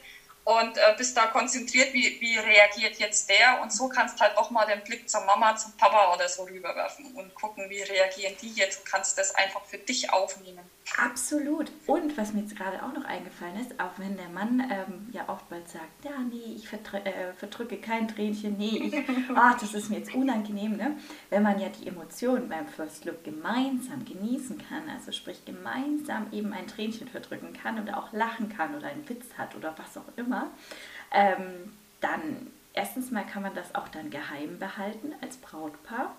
und 0.51 0.77
äh, 0.77 0.95
bist 0.97 1.17
da 1.17 1.27
konzentriert, 1.27 1.93
wie, 1.93 2.21
wie 2.21 2.37
reagiert 2.37 2.99
jetzt 2.99 3.31
der 3.31 3.63
und 3.63 3.73
so 3.73 3.89
kannst 3.89 4.21
halt 4.21 4.37
auch 4.37 4.51
mal 4.51 4.67
den 4.67 4.83
Blick 4.83 5.09
zur 5.09 5.25
Mama, 5.25 5.55
zum 5.55 5.73
Papa 5.77 6.13
oder 6.13 6.29
so 6.29 6.43
rüberwerfen 6.43 7.13
und 7.15 7.33
gucken, 7.35 7.71
wie 7.71 7.81
reagieren 7.83 8.35
die 8.43 8.53
jetzt 8.55 8.81
und 8.81 8.87
kannst 8.87 9.17
das 9.17 9.33
einfach 9.37 9.65
für 9.65 9.79
dich 9.79 10.13
aufnehmen. 10.13 10.69
Absolut. 10.99 11.71
Und 11.87 12.17
was 12.19 12.33
mir 12.33 12.41
jetzt 12.41 12.57
gerade 12.57 12.83
auch 12.83 12.93
noch 12.93 13.05
eingefallen 13.05 13.61
ist, 13.61 13.79
auch 13.79 13.93
wenn 13.99 14.17
der 14.17 14.29
Mann 14.29 14.61
ähm, 14.71 15.09
ja 15.13 15.29
oftmals 15.29 15.73
sagt, 15.73 16.05
ja, 16.05 16.19
nee, 16.19 16.57
ich 16.57 16.69
verdrücke, 16.69 17.09
äh, 17.09 17.33
verdrücke 17.35 17.77
kein 17.77 18.09
Tränchen, 18.09 18.59
nee, 18.59 18.91
ich, 18.91 18.95
oh, 19.31 19.35
das 19.61 19.75
ist 19.75 19.91
mir 19.91 19.99
jetzt 19.99 20.15
unangenehm, 20.15 20.77
ne? 20.77 20.97
wenn 21.29 21.43
man 21.43 21.61
ja 21.61 21.69
die 21.69 21.87
Emotionen 21.87 22.49
beim 22.49 22.67
First 22.67 23.05
Look 23.05 23.23
gemeinsam 23.23 24.05
genießen 24.05 24.61
kann, 24.69 24.89
also 24.91 25.13
sprich 25.13 25.45
gemeinsam 25.45 26.27
eben 26.33 26.53
ein 26.53 26.67
Tränchen 26.67 27.09
verdrücken 27.09 27.53
kann 27.53 27.81
oder 27.81 27.99
auch 27.99 28.13
lachen 28.13 28.49
kann 28.49 28.75
oder 28.77 28.89
einen 28.89 29.09
Witz 29.09 29.27
hat 29.39 29.55
oder 29.55 29.75
was 29.79 29.97
auch 29.97 30.17
immer, 30.17 30.40
ähm, 31.13 31.73
dann 32.01 32.49
erstens 32.73 33.11
mal 33.11 33.25
kann 33.25 33.43
man 33.43 33.55
das 33.55 33.75
auch 33.75 33.89
dann 33.89 34.11
geheim 34.11 34.59
behalten 34.59 35.13
als 35.21 35.37
Brautpaar 35.37 36.15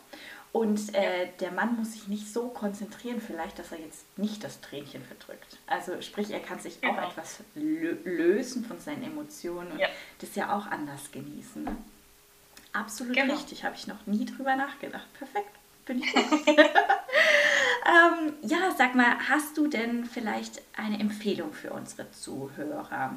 und 0.54 0.94
äh, 0.94 1.30
der 1.40 1.52
Mann 1.52 1.78
muss 1.78 1.94
sich 1.94 2.10
nicht 2.10 2.32
so 2.32 2.50
konzentrieren, 2.50 3.22
vielleicht, 3.22 3.58
dass 3.58 3.72
er 3.72 3.80
jetzt 3.80 4.06
nicht 4.18 4.44
das 4.44 4.60
Tränchen 4.60 5.02
verdrückt. 5.04 5.58
Also 5.66 6.02
sprich, 6.02 6.30
er 6.32 6.42
kann 6.42 6.60
sich 6.60 6.82
genau. 6.82 7.00
auch 7.00 7.12
etwas 7.12 7.40
lö 7.56 7.96
lösen 8.04 8.66
von 8.66 8.78
seinen 8.80 9.04
Emotionen 9.04 9.72
und 9.72 9.80
ja. 9.80 9.88
das 10.20 10.36
ja 10.36 10.54
auch 10.54 10.68
anders 10.68 11.10
genießen. 11.12 11.64
Ne? 11.64 11.78
Absolut 12.74 13.16
genau. 13.16 13.34
richtig, 13.34 13.64
habe 13.64 13.76
ich 13.76 13.88
noch 13.88 14.06
nie 14.08 14.26
drüber 14.26 14.58
nachgedacht. 14.58 15.08
Perfekt, 15.14 15.56
bin 15.86 16.00
ich 16.00 16.14
ähm, 16.16 18.34
Ja, 18.42 18.72
sag 18.78 18.94
mal, 18.94 19.30
hast 19.30 19.58
du 19.58 19.68
denn 19.68 20.04
vielleicht 20.04 20.62
eine 20.76 21.00
Empfehlung 21.00 21.54
für 21.54 21.72
unsere 21.72 22.12
Zuhörer? 22.12 23.16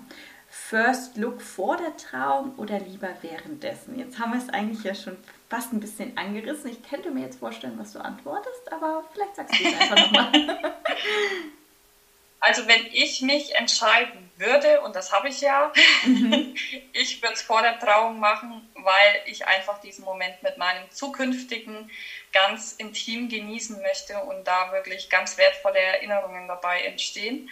First 0.56 1.16
Look 1.16 1.42
vor 1.42 1.76
der 1.76 1.96
Trauung 1.96 2.54
oder 2.56 2.78
lieber 2.78 3.10
währenddessen? 3.22 3.98
Jetzt 3.98 4.20
haben 4.20 4.32
wir 4.32 4.38
es 4.38 4.48
eigentlich 4.48 4.84
ja 4.84 4.94
schon 4.94 5.16
fast 5.50 5.72
ein 5.72 5.80
bisschen 5.80 6.16
angerissen. 6.16 6.70
Ich 6.70 6.88
könnte 6.88 7.10
mir 7.10 7.22
jetzt 7.22 7.40
vorstellen, 7.40 7.76
was 7.76 7.92
du 7.92 7.98
antwortest, 7.98 8.72
aber 8.72 9.04
vielleicht 9.12 9.34
sagst 9.34 9.58
du 9.58 9.64
es 9.64 9.80
einfach 9.80 9.96
nochmal. 9.96 10.74
Also 12.46 12.68
wenn 12.68 12.86
ich 12.92 13.22
mich 13.22 13.54
entscheiden 13.54 14.30
würde, 14.36 14.82
und 14.82 14.94
das 14.94 15.12
habe 15.12 15.30
ich 15.30 15.40
ja, 15.40 15.72
mhm. 16.04 16.54
ich 16.92 17.22
würde 17.22 17.32
es 17.32 17.40
vor 17.40 17.62
der 17.62 17.78
Trauung 17.78 18.20
machen, 18.20 18.68
weil 18.74 19.22
ich 19.24 19.46
einfach 19.46 19.80
diesen 19.80 20.04
Moment 20.04 20.42
mit 20.42 20.58
meinem 20.58 20.90
zukünftigen 20.90 21.90
ganz 22.34 22.72
intim 22.72 23.30
genießen 23.30 23.80
möchte 23.80 24.18
und 24.24 24.44
da 24.44 24.72
wirklich 24.72 25.08
ganz 25.08 25.38
wertvolle 25.38 25.78
Erinnerungen 25.78 26.46
dabei 26.46 26.82
entstehen. 26.82 27.48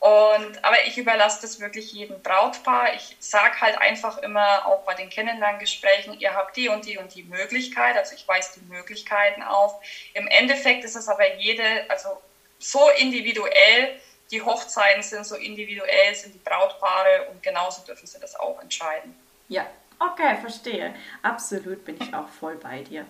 Und, 0.00 0.64
aber 0.64 0.86
ich 0.86 0.96
überlasse 0.96 1.40
das 1.42 1.58
wirklich 1.58 1.92
jedem 1.92 2.22
Brautpaar. 2.22 2.94
Ich 2.94 3.16
sage 3.18 3.60
halt 3.60 3.78
einfach 3.78 4.18
immer, 4.18 4.66
auch 4.66 4.84
bei 4.84 4.94
den 4.94 5.10
Kennenlerngesprächen, 5.10 6.18
ihr 6.20 6.34
habt 6.34 6.56
die 6.56 6.68
und 6.68 6.86
die 6.86 6.98
und 6.98 7.14
die 7.14 7.24
Möglichkeit. 7.24 7.96
Also 7.96 8.14
ich 8.14 8.26
weise 8.28 8.60
die 8.60 8.72
Möglichkeiten 8.72 9.42
auf. 9.42 9.74
Im 10.14 10.28
Endeffekt 10.28 10.84
ist 10.84 10.94
es 10.94 11.08
aber 11.08 11.36
jede, 11.36 11.64
also 11.88 12.20
so 12.60 12.88
individuell, 12.96 14.00
die 14.30 14.42
Hochzeiten 14.42 15.02
sind 15.02 15.26
so 15.26 15.34
individuell, 15.34 16.14
sind 16.14 16.34
die 16.34 16.38
Brautpaare 16.38 17.28
und 17.30 17.42
genauso 17.42 17.82
dürfen 17.82 18.06
sie 18.06 18.20
das 18.20 18.38
auch 18.38 18.60
entscheiden. 18.62 19.18
Ja, 19.48 19.66
okay, 19.98 20.36
verstehe. 20.40 20.94
Absolut 21.22 21.84
bin 21.84 21.96
ich 22.00 22.14
auch 22.14 22.28
voll 22.28 22.56
bei 22.56 22.82
dir. 22.82 23.04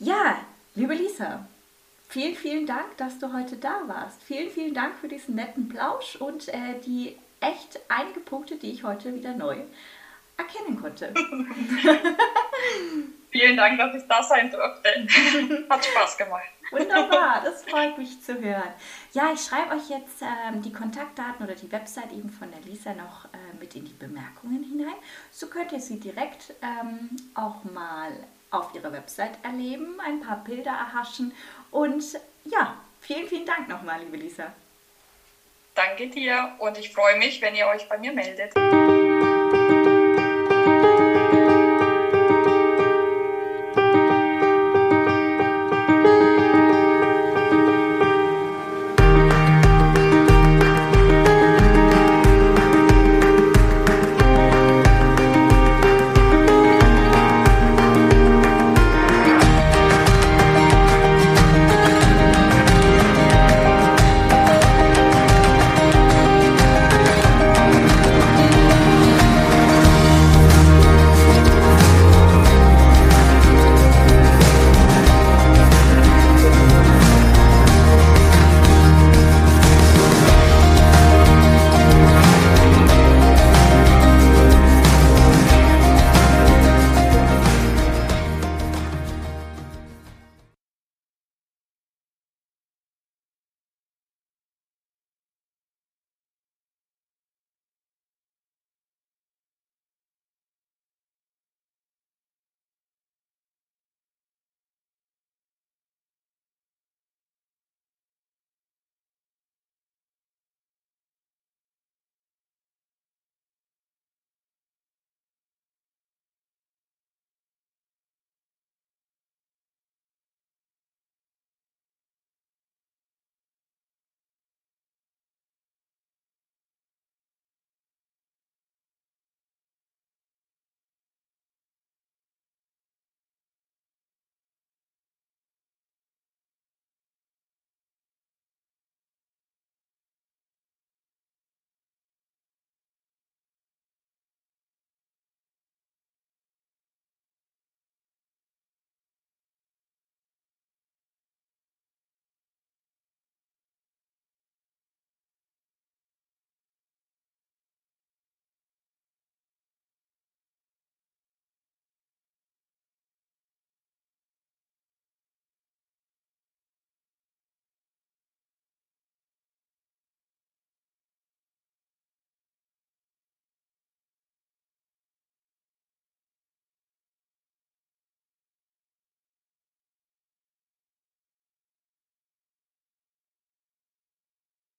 Ja, 0.00 0.38
liebe 0.74 0.94
Lisa, 0.94 1.46
vielen, 2.08 2.34
vielen 2.34 2.66
Dank, 2.66 2.96
dass 2.96 3.18
du 3.18 3.32
heute 3.32 3.56
da 3.56 3.82
warst. 3.86 4.22
Vielen, 4.22 4.50
vielen 4.50 4.74
Dank 4.74 4.96
für 4.96 5.08
diesen 5.08 5.34
netten 5.34 5.68
Plausch 5.68 6.16
und 6.16 6.48
äh, 6.48 6.78
die 6.84 7.16
echt 7.40 7.80
einige 7.88 8.20
Punkte, 8.20 8.56
die 8.56 8.72
ich 8.72 8.84
heute 8.84 9.14
wieder 9.14 9.34
neu 9.34 9.56
erkennen 10.36 10.80
konnte. 10.80 11.12
vielen 13.30 13.56
Dank, 13.56 13.78
dass 13.78 13.94
ich 13.94 14.08
da 14.08 14.22
sein 14.22 14.50
durfte. 14.50 14.88
Hat 15.70 15.84
Spaß 15.84 16.16
gemacht. 16.16 16.48
Wunderbar, 16.70 17.40
das 17.44 17.64
freut 17.64 17.98
mich 17.98 18.22
zu 18.22 18.40
hören. 18.40 18.72
Ja, 19.12 19.32
ich 19.32 19.40
schreibe 19.40 19.74
euch 19.74 19.88
jetzt 19.88 20.22
ähm, 20.22 20.62
die 20.62 20.72
Kontaktdaten 20.72 21.44
oder 21.44 21.54
die 21.54 21.70
Website 21.72 22.12
eben 22.12 22.30
von 22.30 22.50
der 22.50 22.60
Lisa 22.60 22.94
noch 22.94 23.24
äh, 23.26 23.56
mit 23.58 23.74
in 23.74 23.84
die 23.84 23.94
Bemerkungen 23.94 24.62
hinein. 24.62 24.94
So 25.30 25.48
könnt 25.48 25.72
ihr 25.72 25.80
sie 25.80 25.98
direkt 25.98 26.54
ähm, 26.62 27.10
auch 27.34 27.64
mal 27.64 28.12
auf 28.50 28.74
ihrer 28.74 28.92
Website 28.92 29.38
erleben, 29.42 30.00
ein 30.00 30.20
paar 30.20 30.42
Bilder 30.42 30.70
erhaschen 30.70 31.32
und 31.70 32.04
ja, 32.44 32.76
vielen, 33.00 33.28
vielen 33.28 33.46
Dank 33.46 33.68
nochmal, 33.68 34.00
liebe 34.00 34.16
Lisa. 34.16 34.52
Danke 35.74 36.08
dir 36.08 36.54
und 36.58 36.76
ich 36.78 36.92
freue 36.92 37.18
mich, 37.18 37.40
wenn 37.40 37.54
ihr 37.54 37.66
euch 37.68 37.88
bei 37.88 37.98
mir 37.98 38.12
meldet. 38.12 38.52